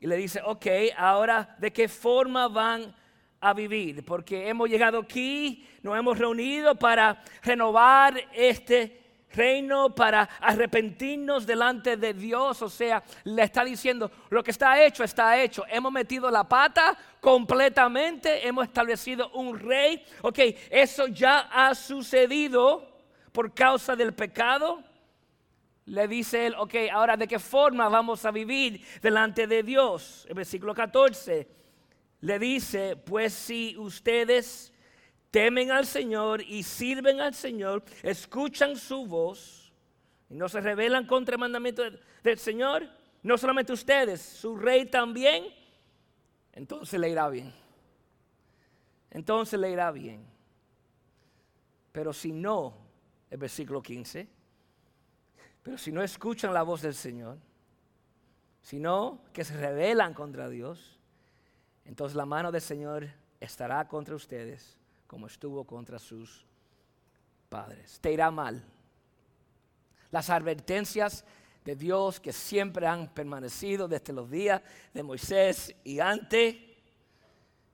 [0.00, 0.66] Y le dice, ok,
[0.96, 2.94] ahora de qué forma van
[3.40, 9.00] a vivir, porque hemos llegado aquí, nos hemos reunido para renovar este
[9.32, 12.60] reino, para arrepentirnos delante de Dios.
[12.62, 15.64] O sea, le está diciendo, lo que está hecho, está hecho.
[15.68, 20.02] Hemos metido la pata completamente, hemos establecido un rey.
[20.22, 20.38] Ok,
[20.70, 22.88] eso ya ha sucedido
[23.32, 24.82] por causa del pecado.
[25.86, 30.26] Le dice él, ok, ahora de qué forma vamos a vivir delante de Dios.
[30.28, 31.57] El versículo 14
[32.20, 34.72] le dice, pues si ustedes
[35.30, 39.72] temen al Señor y sirven al Señor, escuchan su voz
[40.28, 41.82] y no se rebelan contra el mandamiento
[42.22, 42.88] del Señor,
[43.22, 45.44] no solamente ustedes, su rey también,
[46.52, 47.52] entonces le irá bien.
[49.10, 50.26] Entonces le irá bien.
[51.92, 52.76] Pero si no,
[53.30, 54.28] el versículo 15,
[55.62, 57.38] pero si no escuchan la voz del Señor,
[58.60, 60.97] sino que se rebelan contra Dios,
[61.88, 63.08] entonces la mano del Señor
[63.40, 66.44] estará contra ustedes como estuvo contra sus
[67.48, 67.98] padres.
[67.98, 68.62] Te irá mal.
[70.10, 71.24] Las advertencias
[71.64, 74.60] de Dios que siempre han permanecido desde los días
[74.92, 76.56] de Moisés y antes.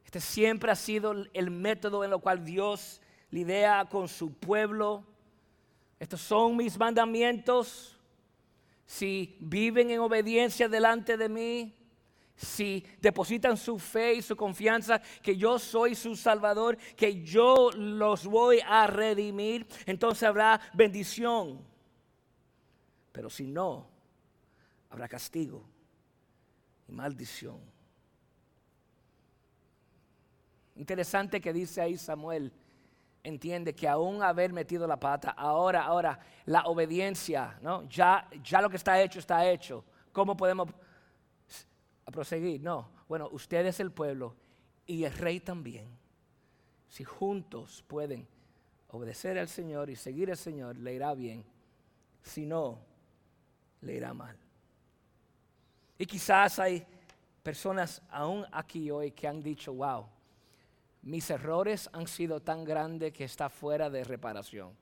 [0.04, 3.00] Este siempre ha sido el método en el cual Dios
[3.32, 5.04] lidia con su pueblo.
[5.98, 7.98] Estos son mis mandamientos.
[8.86, 11.74] Si viven en obediencia delante de mí,
[12.36, 18.26] si depositan su fe y su confianza que yo soy su salvador, que yo los
[18.26, 21.64] voy a redimir, entonces habrá bendición.
[23.12, 23.86] Pero si no,
[24.90, 25.64] habrá castigo
[26.88, 27.60] y maldición.
[30.76, 32.52] Interesante que dice ahí Samuel,
[33.22, 37.88] entiende que aún haber metido la pata, ahora, ahora, la obediencia, ¿no?
[37.88, 39.84] Ya, ya lo que está hecho está hecho.
[40.12, 40.68] ¿Cómo podemos
[42.06, 42.60] a proseguir.
[42.60, 44.34] No, bueno, usted es el pueblo
[44.86, 45.88] y el rey también.
[46.88, 48.26] Si juntos pueden
[48.88, 51.44] obedecer al Señor y seguir al Señor, le irá bien.
[52.22, 52.78] Si no,
[53.80, 54.36] le irá mal.
[55.98, 56.84] Y quizás hay
[57.42, 60.06] personas aún aquí hoy que han dicho, wow,
[61.02, 64.74] mis errores han sido tan grandes que está fuera de reparación.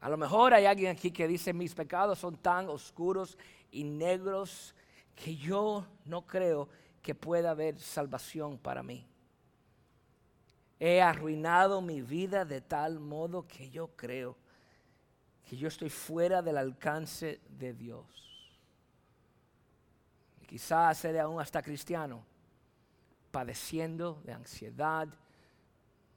[0.00, 3.36] A lo mejor hay alguien aquí que dice, mis pecados son tan oscuros
[3.70, 4.74] y negros
[5.14, 6.68] que yo no creo
[7.02, 9.06] que pueda haber salvación para mí.
[10.80, 14.36] He arruinado mi vida de tal modo que yo creo
[15.44, 18.06] que yo estoy fuera del alcance de Dios.
[20.46, 22.24] quizás seré aún hasta cristiano,
[23.32, 25.08] padeciendo de ansiedad,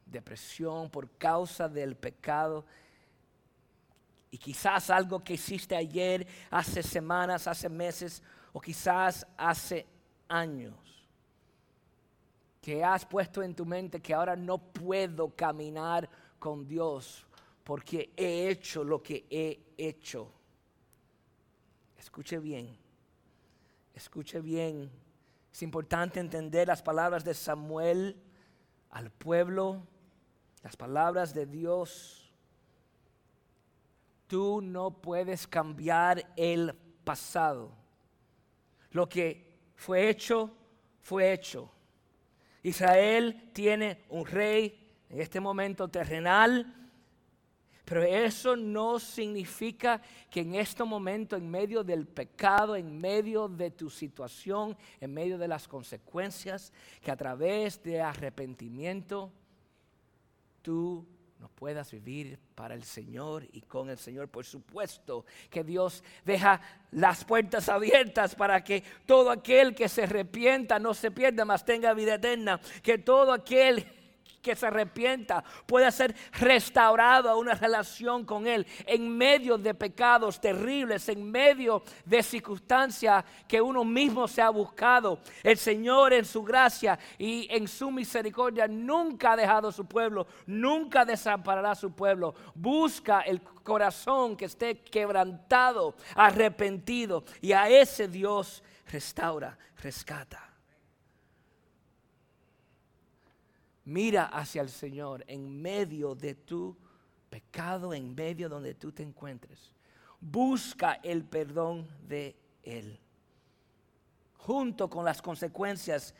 [0.05, 2.63] depresión por causa del pecado.
[4.29, 8.21] Y quizás algo que hiciste ayer, hace semanas, hace meses,
[8.57, 9.85] o quizás hace
[10.27, 10.73] años.
[12.59, 17.25] que has puesto en tu mente que ahora no puedo caminar con Dios
[17.63, 20.29] porque he hecho lo que he hecho.
[21.97, 22.75] Escuche bien,
[23.93, 24.91] escuche bien.
[25.53, 28.19] Es importante entender las palabras de Samuel
[28.89, 29.85] al pueblo,
[30.63, 32.33] las palabras de Dios.
[34.25, 36.73] Tú no puedes cambiar el
[37.05, 37.86] pasado.
[38.97, 39.45] Lo que
[39.75, 40.51] fue hecho,
[41.01, 41.71] fue hecho.
[42.63, 44.75] Israel tiene un rey
[45.07, 46.89] en este momento terrenal,
[47.85, 53.69] pero eso no significa que en este momento, en medio del pecado, en medio de
[53.69, 59.31] tu situación, en medio de las consecuencias, que a través de arrepentimiento,
[60.63, 61.05] tú
[61.39, 64.29] no puedas vivir para el Señor y con el Señor.
[64.29, 66.61] Por supuesto que Dios deja
[66.91, 71.93] las puertas abiertas para que todo aquel que se arrepienta no se pierda, mas tenga
[71.93, 72.59] vida eterna.
[72.81, 73.85] Que todo aquel
[74.41, 80.39] que se arrepienta pueda ser restaurado a una relación con Él en medio de pecados
[80.39, 85.19] terribles, en medio de circunstancias que uno mismo se ha buscado.
[85.43, 90.27] El Señor en su gracia y en su misericordia nunca ha dejado a su pueblo,
[90.45, 92.35] nunca desamparará a su pueblo.
[92.55, 100.46] Busca el corazón que esté quebrantado, arrepentido y a ese Dios restaura, rescata.
[103.87, 106.75] Mira hacia el Señor en medio de tu
[107.29, 109.71] pecado, en medio donde tú te encuentres.
[110.19, 112.99] Busca el perdón de Él,
[114.39, 116.13] junto con las consecuencias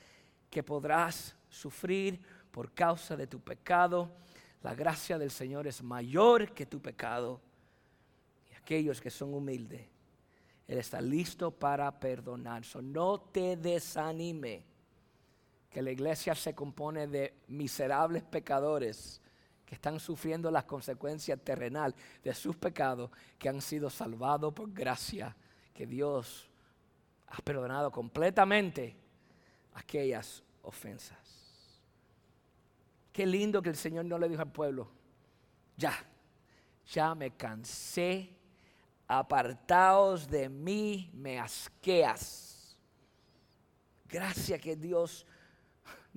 [0.50, 4.14] que podrás sufrir por causa de tu pecado.
[4.64, 7.42] La gracia del Señor es mayor que tu pecado.
[8.50, 9.82] Y aquellos que son humildes,
[10.70, 12.64] Él está listo para perdonar.
[12.82, 14.64] no te desanime
[15.70, 19.22] que la iglesia se compone de miserables pecadores
[19.66, 25.36] que están sufriendo las consecuencias terrenales de sus pecados, que han sido salvados por gracia,
[25.74, 26.50] que Dios
[27.28, 28.96] ha perdonado completamente
[29.74, 31.18] aquellas ofensas.
[33.12, 34.90] Qué lindo que el Señor no le dijo al pueblo,
[35.76, 35.94] ya,
[36.88, 38.30] ya me cansé,
[39.06, 42.78] apartaos de mí, me asqueas.
[44.06, 45.26] Gracias que Dios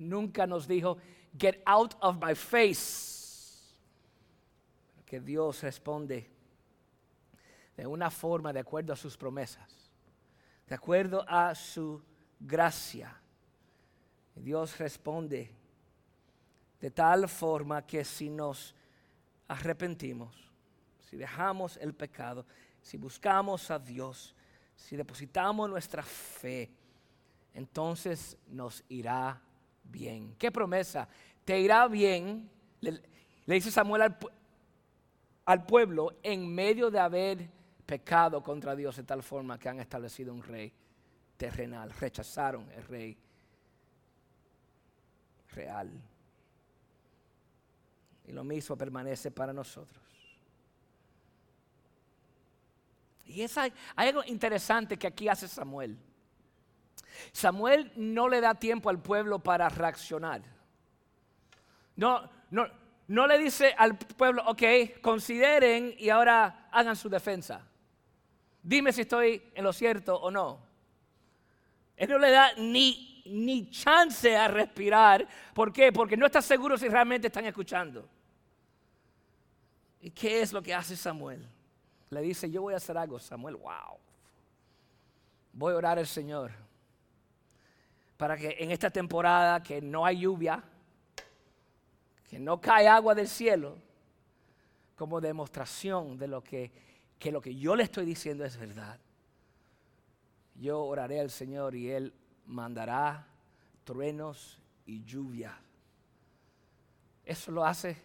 [0.01, 0.97] nunca nos dijo,
[1.37, 3.19] get out of my face.
[5.05, 6.29] Que Dios responde
[7.75, 9.91] de una forma de acuerdo a sus promesas,
[10.67, 12.01] de acuerdo a su
[12.39, 13.17] gracia.
[14.35, 15.51] Dios responde
[16.79, 18.73] de tal forma que si nos
[19.47, 20.35] arrepentimos,
[21.09, 22.45] si dejamos el pecado,
[22.81, 24.33] si buscamos a Dios,
[24.75, 26.71] si depositamos nuestra fe,
[27.53, 29.41] entonces nos irá
[29.91, 30.35] bien.
[30.37, 31.07] ¿Qué promesa?
[31.45, 33.01] Te irá bien, le,
[33.45, 34.15] dice Samuel
[35.45, 37.49] al, pueblo, en medio de haber
[37.85, 40.71] pecado contra Dios de tal forma que han establecido un rey
[41.37, 41.91] terrenal.
[41.91, 43.17] Rechazaron el rey
[45.53, 45.91] real.
[48.27, 50.01] Y lo mismo permanece para nosotros.
[53.25, 55.97] Y es, hay algo interesante que aquí hace Samuel.
[57.31, 60.41] Samuel no le da tiempo al pueblo para reaccionar.
[61.95, 62.67] No, no,
[63.07, 67.67] no le dice al pueblo, ok, consideren y ahora hagan su defensa.
[68.63, 70.59] Dime si estoy en lo cierto o no.
[71.97, 75.27] Él no le da ni, ni chance a respirar.
[75.53, 75.91] ¿Por qué?
[75.91, 78.07] Porque no está seguro si realmente están escuchando.
[80.01, 81.47] ¿Y qué es lo que hace Samuel?
[82.09, 83.19] Le dice, yo voy a hacer algo.
[83.19, 83.97] Samuel, wow.
[85.53, 86.51] Voy a orar al Señor
[88.21, 90.63] para que en esta temporada que no hay lluvia,
[92.29, 93.79] que no cae agua del cielo,
[94.95, 96.71] como demostración de lo que,
[97.17, 98.99] que lo que yo le estoy diciendo es verdad.
[100.53, 102.13] Yo oraré al Señor y Él
[102.45, 103.25] mandará
[103.85, 105.57] truenos y lluvia.
[107.25, 107.97] Eso lo hace.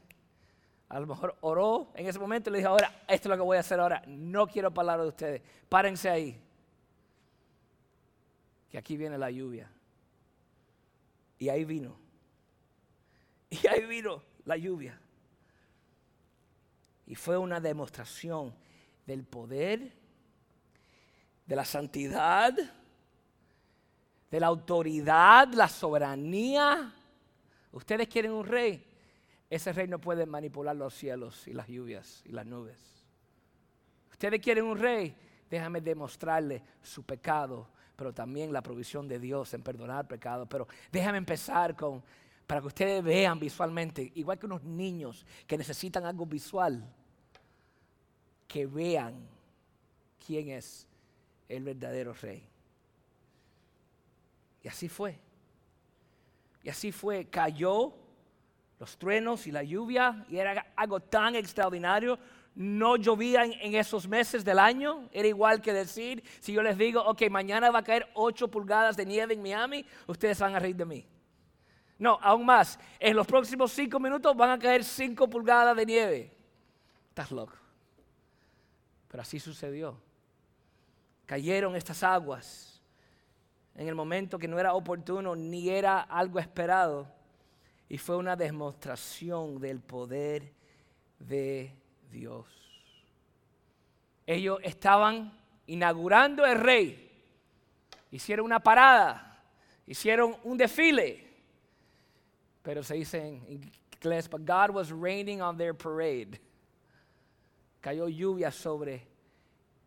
[0.88, 3.42] A lo mejor oró en ese momento y le dijo, ahora, esto es lo que
[3.42, 4.02] voy a hacer ahora.
[4.06, 5.42] No quiero palabras de ustedes.
[5.68, 6.42] Párense ahí.
[8.70, 9.75] Que aquí viene la lluvia.
[11.38, 11.96] Y ahí vino.
[13.50, 14.98] Y ahí vino la lluvia.
[17.06, 18.54] Y fue una demostración
[19.06, 19.92] del poder,
[21.46, 22.52] de la santidad,
[24.30, 26.92] de la autoridad, la soberanía.
[27.72, 28.84] Ustedes quieren un rey.
[29.48, 32.78] Ese rey no puede manipular los cielos y las lluvias y las nubes.
[34.10, 35.14] Ustedes quieren un rey.
[35.48, 40.46] Déjame demostrarle su pecado pero también la provisión de Dios en perdonar pecados.
[40.48, 42.02] Pero déjame empezar con,
[42.46, 46.86] para que ustedes vean visualmente, igual que unos niños que necesitan algo visual,
[48.46, 49.26] que vean
[50.24, 50.86] quién es
[51.48, 52.46] el verdadero rey.
[54.62, 55.18] Y así fue.
[56.62, 57.26] Y así fue.
[57.26, 57.94] Cayó
[58.78, 62.18] los truenos y la lluvia y era algo tan extraordinario
[62.56, 65.08] no llovía en, esos meses del año.
[65.12, 68.96] Era igual que decir, si yo les digo, ok, mañana va a caer 8 pulgadas
[68.96, 71.06] de nieve en Miami, ustedes van a reír de mí.
[71.98, 76.36] No, aún más, en los próximos 5 minutos van a caer 5 pulgadas de nieve.
[77.10, 77.52] Estás loco.
[79.08, 80.00] Pero así sucedió.
[81.26, 82.82] Cayeron estas aguas
[83.74, 87.06] en el momento que no era oportuno ni era algo esperado.
[87.88, 90.54] Y fue una demostración del poder
[91.18, 91.85] de Dios.
[94.26, 95.32] Ellos estaban
[95.66, 97.02] inaugurando el rey.
[98.10, 99.42] Hicieron una parada,
[99.86, 101.26] hicieron un desfile.
[102.62, 106.40] Pero se dice en inglés, but God was raining on their parade.
[107.80, 109.06] Cayó lluvia sobre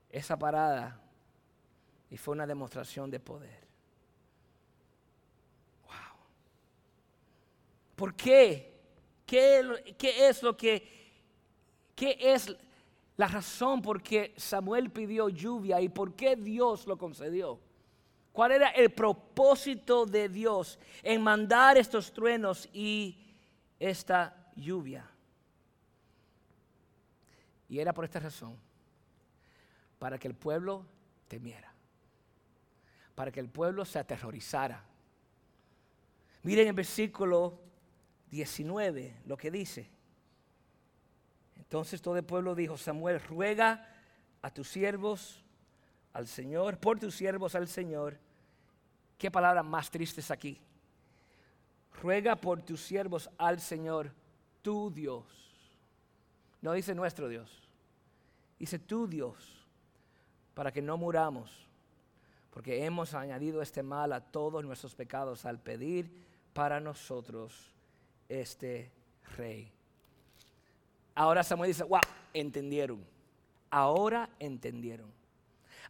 [0.09, 1.01] esa parada
[2.09, 3.67] y fue una demostración de poder.
[5.83, 6.19] Wow.
[7.95, 8.79] ¿Por qué?
[9.25, 11.08] ¿Qué, qué es lo que
[11.99, 12.55] ¿Qué es
[13.17, 17.59] la razón por qué Samuel pidió lluvia y por qué Dios lo concedió?
[18.31, 23.17] ¿Cuál era el propósito de Dios en mandar estos truenos y
[23.77, 25.11] esta lluvia?
[27.67, 28.55] Y era por esta razón,
[29.99, 30.85] para que el pueblo
[31.27, 31.73] temiera,
[33.13, 34.85] para que el pueblo se aterrorizara.
[36.43, 37.59] Miren el versículo
[38.31, 39.98] 19 lo que dice.
[41.69, 43.87] Entonces todo el pueblo dijo, Samuel, ruega
[44.41, 45.43] a tus siervos
[46.13, 48.17] al Señor, por tus siervos al Señor.
[49.19, 50.59] Qué palabra más triste es aquí.
[52.01, 54.11] Ruega por tus siervos al Señor,
[54.63, 55.25] tu Dios.
[56.59, 57.69] No dice nuestro Dios,
[58.57, 59.67] dice tu Dios,
[60.55, 61.69] para que no muramos,
[62.49, 67.71] porque hemos añadido este mal a todos nuestros pecados al pedir para nosotros
[68.27, 68.91] este
[69.37, 69.71] rey.
[71.19, 71.99] Ahora Samuel dice, wow,
[72.33, 73.05] entendieron.
[73.69, 75.11] Ahora entendieron.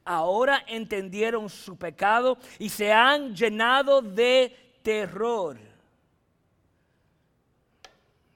[0.04, 5.60] Ahora entendieron su pecado y se han llenado de terror.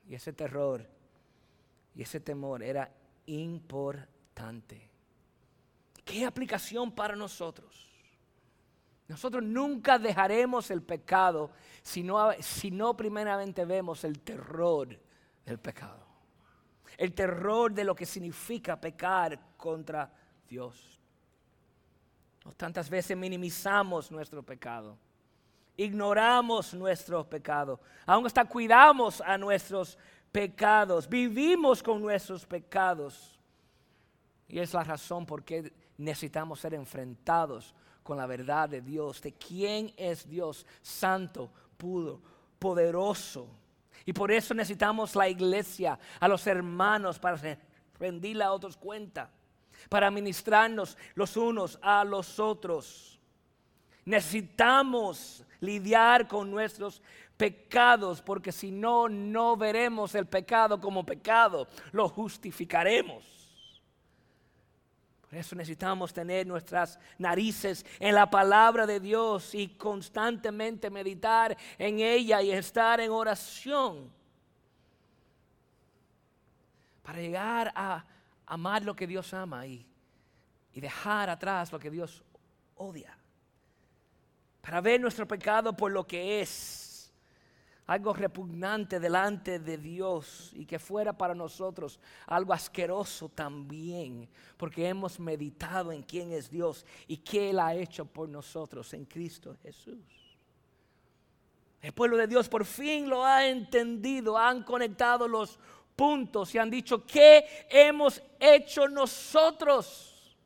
[0.07, 0.87] Y ese terror
[1.95, 2.91] y ese temor era
[3.25, 4.91] importante.
[6.05, 7.89] ¿Qué aplicación para nosotros?
[9.07, 11.49] Nosotros nunca dejaremos el pecado
[11.81, 14.95] si no, primeramente vemos el terror
[15.43, 16.12] del pecado
[16.97, 20.11] el terror de lo que significa pecar contra
[20.47, 20.99] Dios.
[22.57, 24.97] Tantas veces minimizamos nuestro pecado,
[25.77, 29.97] ignoramos nuestro pecado, aún hasta cuidamos a nuestros
[30.31, 33.39] pecados, vivimos con nuestros pecados.
[34.47, 37.73] Y es la razón por qué necesitamos ser enfrentados
[38.03, 42.21] con la verdad de Dios, de quién es Dios, santo, puro,
[42.59, 43.47] poderoso
[44.05, 47.57] y por eso necesitamos la iglesia, a los hermanos, para
[47.99, 49.29] rendirle a otros cuenta,
[49.89, 53.19] para ministrarnos los unos a los otros.
[54.05, 57.01] Necesitamos lidiar con nuestros
[57.37, 63.42] pecados, porque si no, no veremos el pecado como pecado, lo justificaremos.
[65.34, 71.99] Por eso necesitamos tener nuestras narices en la palabra de Dios y constantemente meditar en
[71.99, 74.13] ella y estar en oración.
[77.01, 78.05] Para llegar a
[78.45, 79.84] amar lo que Dios ama y,
[80.71, 82.23] y dejar atrás lo que Dios
[82.75, 83.17] odia.
[84.61, 86.82] Para ver nuestro pecado por lo que es
[87.86, 95.19] algo repugnante delante de Dios y que fuera para nosotros algo asqueroso también, porque hemos
[95.19, 99.97] meditado en quién es Dios y qué Él ha hecho por nosotros en Cristo Jesús.
[101.81, 105.59] El pueblo de Dios por fin lo ha entendido, han conectado los
[105.97, 110.38] puntos y han dicho, ¿qué hemos hecho nosotros?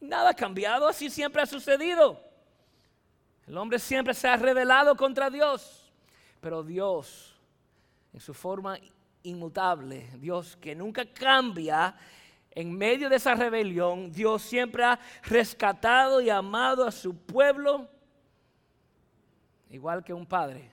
[0.00, 2.18] Nada ha cambiado, así siempre ha sucedido.
[3.46, 5.79] El hombre siempre se ha rebelado contra Dios.
[6.40, 7.36] Pero Dios,
[8.12, 8.78] en su forma
[9.22, 11.94] inmutable, Dios que nunca cambia,
[12.52, 17.88] en medio de esa rebelión, Dios siempre ha rescatado y amado a su pueblo,
[19.70, 20.70] igual que un padre,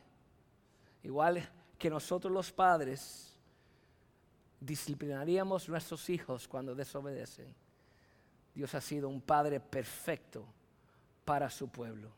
[1.03, 1.47] igual
[1.77, 3.37] que nosotros los padres
[4.59, 7.53] disciplinaríamos nuestros hijos cuando desobedecen.
[8.55, 10.45] Dios ha sido un padre perfecto
[11.23, 12.16] para su pueblo.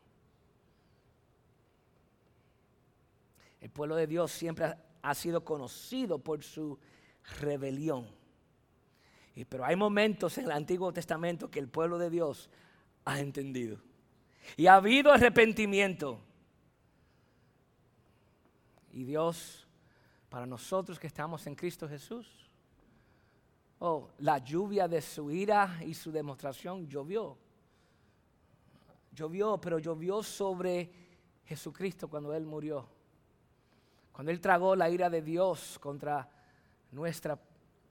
[3.62, 6.78] El pueblo de Dios siempre ha sido conocido por su
[7.40, 8.08] rebelión.
[9.36, 12.50] Y, pero hay momentos en el Antiguo Testamento que el pueblo de Dios
[13.06, 13.80] ha entendido.
[14.58, 16.20] Y ha habido arrepentimiento.
[18.92, 19.68] Y Dios,
[20.30, 22.28] para nosotros que estamos en Cristo Jesús,
[23.80, 27.38] oh, la lluvia de su ira y su demostración llovió.
[29.12, 30.92] Llovió, pero llovió sobre
[31.46, 32.99] Jesucristo cuando Él murió.
[34.20, 36.30] Cuando Él tragó la ira de Dios contra
[36.92, 37.40] nuestra,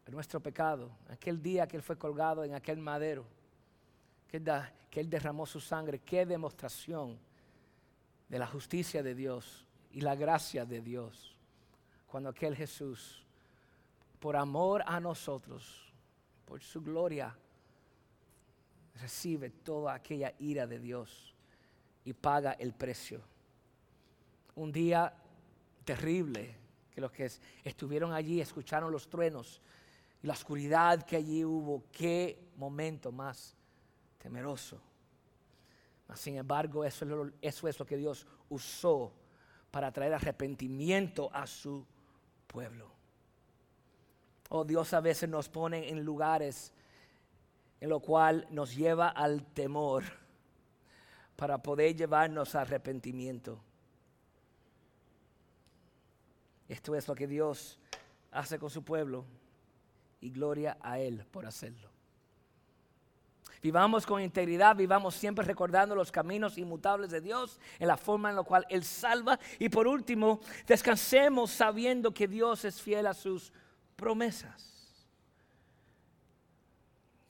[0.08, 0.90] nuestro pecado.
[1.08, 3.24] Aquel día que Él fue colgado en aquel madero.
[4.28, 4.42] Que,
[4.90, 6.00] que Él derramó su sangre.
[6.00, 7.18] Qué demostración
[8.28, 11.34] de la justicia de Dios y la gracia de Dios.
[12.06, 13.24] Cuando aquel Jesús,
[14.20, 15.90] por amor a nosotros,
[16.44, 17.34] por su gloria,
[19.00, 21.34] recibe toda aquella ira de Dios
[22.04, 23.22] y paga el precio.
[24.56, 25.14] Un día
[25.88, 26.54] terrible,
[26.94, 27.30] que los que
[27.64, 29.58] estuvieron allí escucharon los truenos
[30.22, 31.84] y la oscuridad que allí hubo.
[31.90, 33.56] Qué momento más
[34.18, 34.78] temeroso.
[36.14, 39.14] sin embargo, eso es, lo, eso es lo que Dios usó
[39.70, 41.86] para traer arrepentimiento a su
[42.46, 42.90] pueblo.
[44.50, 46.70] Oh, Dios a veces nos pone en lugares
[47.80, 50.04] en lo cual nos lleva al temor
[51.36, 53.58] para poder llevarnos a arrepentimiento.
[56.68, 57.78] Esto es lo que Dios
[58.30, 59.24] hace con su pueblo
[60.20, 61.88] y gloria a Él por hacerlo.
[63.60, 68.36] Vivamos con integridad, vivamos siempre recordando los caminos inmutables de Dios en la forma en
[68.36, 69.38] la cual Él salva.
[69.58, 73.52] Y por último, descansemos sabiendo que Dios es fiel a sus
[73.96, 74.78] promesas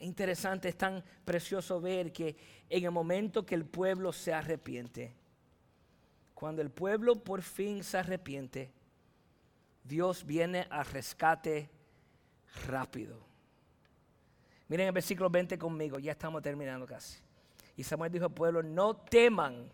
[0.00, 2.36] interesante, es tan precioso ver que
[2.68, 5.14] en el momento que el pueblo se arrepiente,
[6.34, 8.70] cuando el pueblo por fin se arrepiente,
[9.88, 11.70] Dios viene a rescate
[12.66, 13.18] rápido.
[14.68, 17.18] Miren el versículo 20 conmigo, ya estamos terminando casi.
[17.76, 19.70] Y Samuel dijo al pueblo, no teman.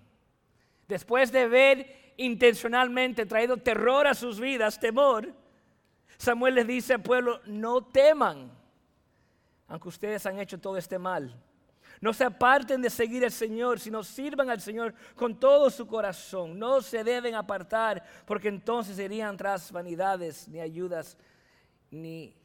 [0.86, 5.34] Después de haber intencionalmente traído terror a sus vidas, temor,
[6.16, 8.52] Samuel les dice al pueblo, no teman
[9.68, 11.34] aunque ustedes han hecho todo este mal.
[12.04, 16.58] No se aparten de seguir al Señor, sino sirvan al Señor con todo su corazón.
[16.58, 21.16] No se deben apartar, porque entonces irían tras vanidades, ni ayudas,
[21.90, 22.36] ni,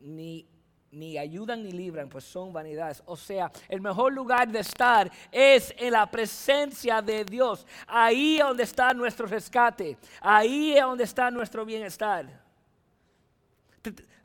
[0.00, 0.46] ni,
[0.90, 3.02] ni ayudan ni libran, pues son vanidades.
[3.06, 7.66] O sea, el mejor lugar de estar es en la presencia de Dios.
[7.86, 9.96] Ahí es donde está nuestro rescate.
[10.20, 12.44] Ahí es donde está nuestro bienestar.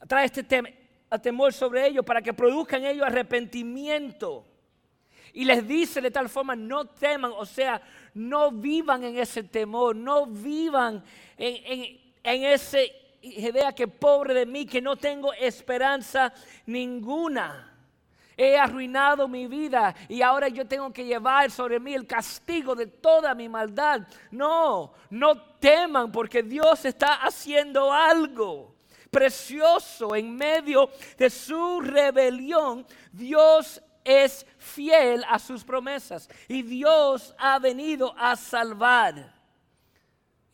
[0.06, 0.46] Trae este
[1.22, 4.51] temor sobre ellos para que produzcan ellos arrepentimiento.
[5.34, 7.82] Y les dice de tal forma, no teman, o sea,
[8.14, 11.04] no vivan en ese temor, no vivan
[11.38, 12.80] en, en, esa
[13.22, 16.34] idea que pobre de mí, que no tengo esperanza
[16.66, 17.68] ninguna.
[18.36, 22.88] He arruinado mi vida y ahora yo tengo que llevar sobre mí el castigo de
[22.88, 24.02] toda mi maldad.
[24.32, 28.76] No, no teman porque Dios está haciendo algo
[29.12, 37.60] precioso en medio de su rebelión, Dios es fiel a sus promesas y Dios ha
[37.60, 39.34] venido a salvar.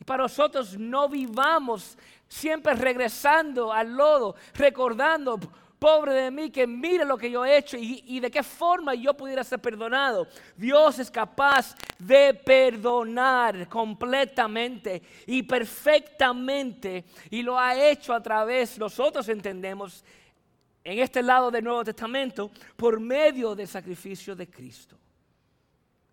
[0.00, 1.96] Y para nosotros no vivamos
[2.28, 5.38] siempre regresando al lodo, recordando
[5.78, 9.14] pobre de mí, que mire lo que yo he hecho y, de qué forma yo
[9.14, 10.26] pudiera ser perdonado.
[10.56, 19.28] Dios es capaz de perdonar completamente y perfectamente y lo ha hecho a través, nosotros
[19.28, 20.04] entendemos,
[20.92, 24.98] en este lado del Nuevo Testamento, por medio del sacrificio de Cristo.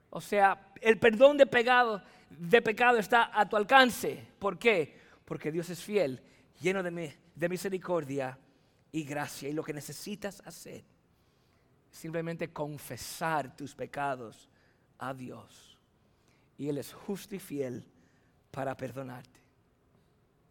[0.09, 4.27] O sea, el perdón de pecado, de pecado está a tu alcance.
[4.37, 4.99] ¿Por qué?
[5.23, 6.21] Porque Dios es fiel,
[6.59, 8.37] lleno de, de misericordia
[8.91, 9.47] y gracia.
[9.47, 10.83] Y lo que necesitas hacer
[11.89, 14.49] es simplemente confesar tus pecados
[14.97, 15.77] a Dios.
[16.57, 17.85] Y Él es justo y fiel
[18.51, 19.39] para perdonarte.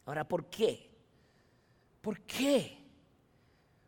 [0.06, 0.90] Ahora, ¿por qué?
[2.00, 2.83] ¿Por qué?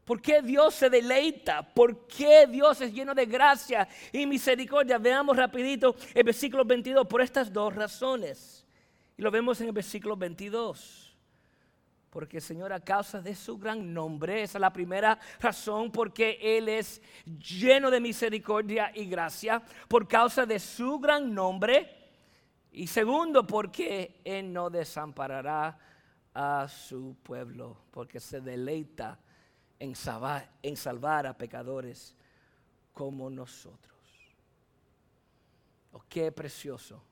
[0.07, 1.63] ¿Por qué Dios se deleita?
[1.63, 4.99] ¿Por qué Dios es lleno de gracia y misericordia?
[4.99, 8.65] Veamos rapidito el versículo 22 por estas dos razones.
[9.19, 11.03] Y lo vemos en el versículo 22
[12.17, 16.67] porque Señor a causa de su gran nombre, esa es la primera razón porque Él
[16.71, 22.09] es lleno de misericordia y gracia, por causa de su gran nombre.
[22.73, 25.79] Y segundo, porque Él no desamparará
[26.33, 29.19] a su pueblo, porque se deleita
[29.79, 32.15] en salvar, a pecadores
[32.93, 33.95] como nosotros.
[35.93, 37.03] Oh, qué precioso.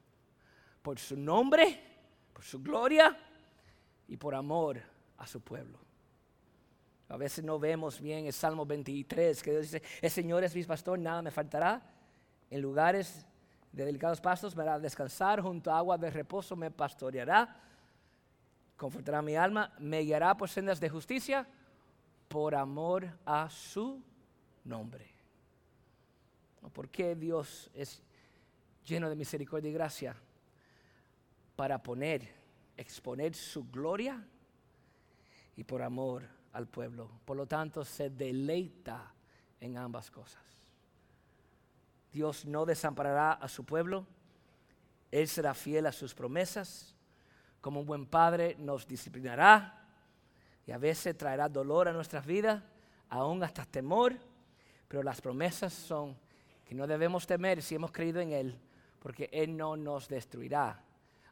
[0.82, 1.80] Por su nombre,
[2.32, 3.16] por su gloria
[4.08, 4.80] y por amor
[5.18, 5.78] a su pueblo.
[7.08, 10.64] A veces no vemos bien el Salmo 23, que Dios dice, el Señor es mi
[10.64, 11.82] pastor, nada me faltará.
[12.50, 13.26] En lugares
[13.72, 17.60] de delicados pastos me hará descansar, junto a agua de reposo me pastoreará,
[18.76, 21.46] confortará mi alma, me guiará por sendas de justicia,
[22.28, 24.02] por amor a su
[24.64, 25.14] nombre.
[26.72, 28.02] ¿Por qué Dios es
[28.84, 30.16] lleno de misericordia y gracia?
[31.56, 32.34] Para poner,
[32.76, 34.26] exponer su gloria
[35.56, 37.10] y por amor al pueblo.
[37.24, 39.12] Por lo tanto, se deleita
[39.60, 40.42] en ambas cosas.
[42.12, 44.06] Dios no desamparará a su pueblo.
[45.10, 46.94] Él será fiel a sus promesas.
[47.60, 49.83] Como un buen padre nos disciplinará
[50.66, 52.62] y a veces traerá dolor a nuestras vidas,
[53.10, 54.16] aún hasta temor.
[54.88, 56.16] Pero las promesas son
[56.64, 58.58] que no debemos temer si hemos creído en Él,
[58.98, 60.82] porque Él no nos destruirá.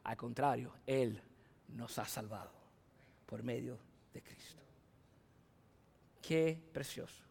[0.03, 1.21] Al contrario, Él
[1.69, 2.51] nos ha salvado
[3.25, 3.79] por medio
[4.13, 4.61] de Cristo.
[6.21, 7.23] Qué precioso.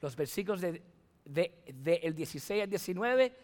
[0.00, 0.82] Los versículos del
[1.24, 3.36] de, 16 al 19,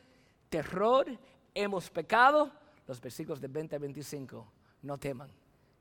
[0.48, 1.06] terror,
[1.54, 2.52] hemos pecado.
[2.86, 4.52] Los versículos de 20 al 25,
[4.82, 5.30] no teman,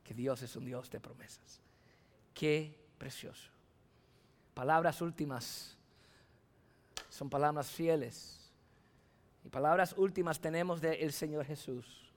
[0.03, 1.61] que Dios es un Dios de promesas.
[2.33, 3.49] Qué precioso.
[4.53, 5.77] Palabras últimas
[7.09, 8.37] son palabras fieles.
[9.43, 12.11] Y palabras últimas tenemos del Señor Jesús.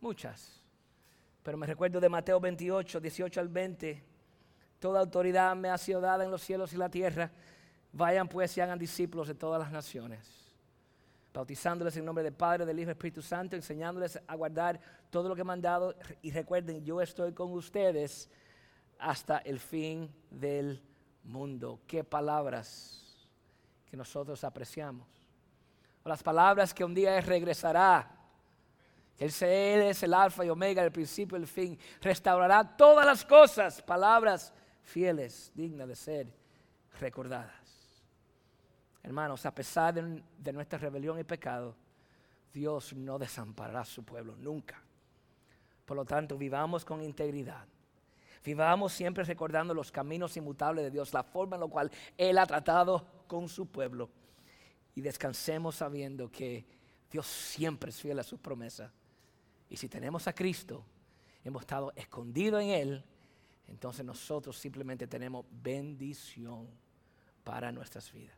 [0.00, 0.62] Muchas.
[1.42, 4.10] Pero me recuerdo de Mateo 28, 18 al 20
[4.80, 7.30] Toda autoridad me ha sido dada en los cielos y la tierra.
[7.92, 10.26] Vayan pues y hagan discípulos de todas las naciones,
[11.34, 14.80] bautizándoles en nombre del Padre, del Hijo y del Espíritu Santo, enseñándoles a guardar
[15.10, 15.94] todo lo que he mandado.
[16.22, 18.30] Y recuerden, yo estoy con ustedes
[19.00, 20.82] hasta el fin del
[21.24, 21.80] mundo.
[21.86, 23.00] Qué palabras
[23.86, 25.06] que nosotros apreciamos.
[26.04, 28.16] Las palabras que un día regresará.
[29.18, 29.30] Él
[29.82, 31.78] es el alfa y omega, el principio y el fin.
[32.00, 33.82] Restaurará todas las cosas.
[33.82, 36.34] Palabras fieles, dignas de ser
[36.98, 37.60] recordadas.
[39.02, 41.74] Hermanos, a pesar de, nuestra rebelión y pecado,
[42.52, 44.82] Dios no desamparará a su pueblo nunca.
[45.84, 47.66] Por lo tanto, vivamos con integridad.
[48.44, 52.46] Vivamos siempre recordando los caminos inmutables de Dios, la forma en la cual Él ha
[52.46, 54.08] tratado con su pueblo.
[54.94, 56.64] Y descansemos sabiendo que
[57.10, 58.90] Dios siempre es fiel a sus promesas.
[59.68, 60.84] Y si tenemos a Cristo,
[61.44, 63.04] hemos estado escondidos en Él
[63.70, 66.68] entonces nosotros simplemente tenemos bendición
[67.44, 68.28] para nuestras vidas.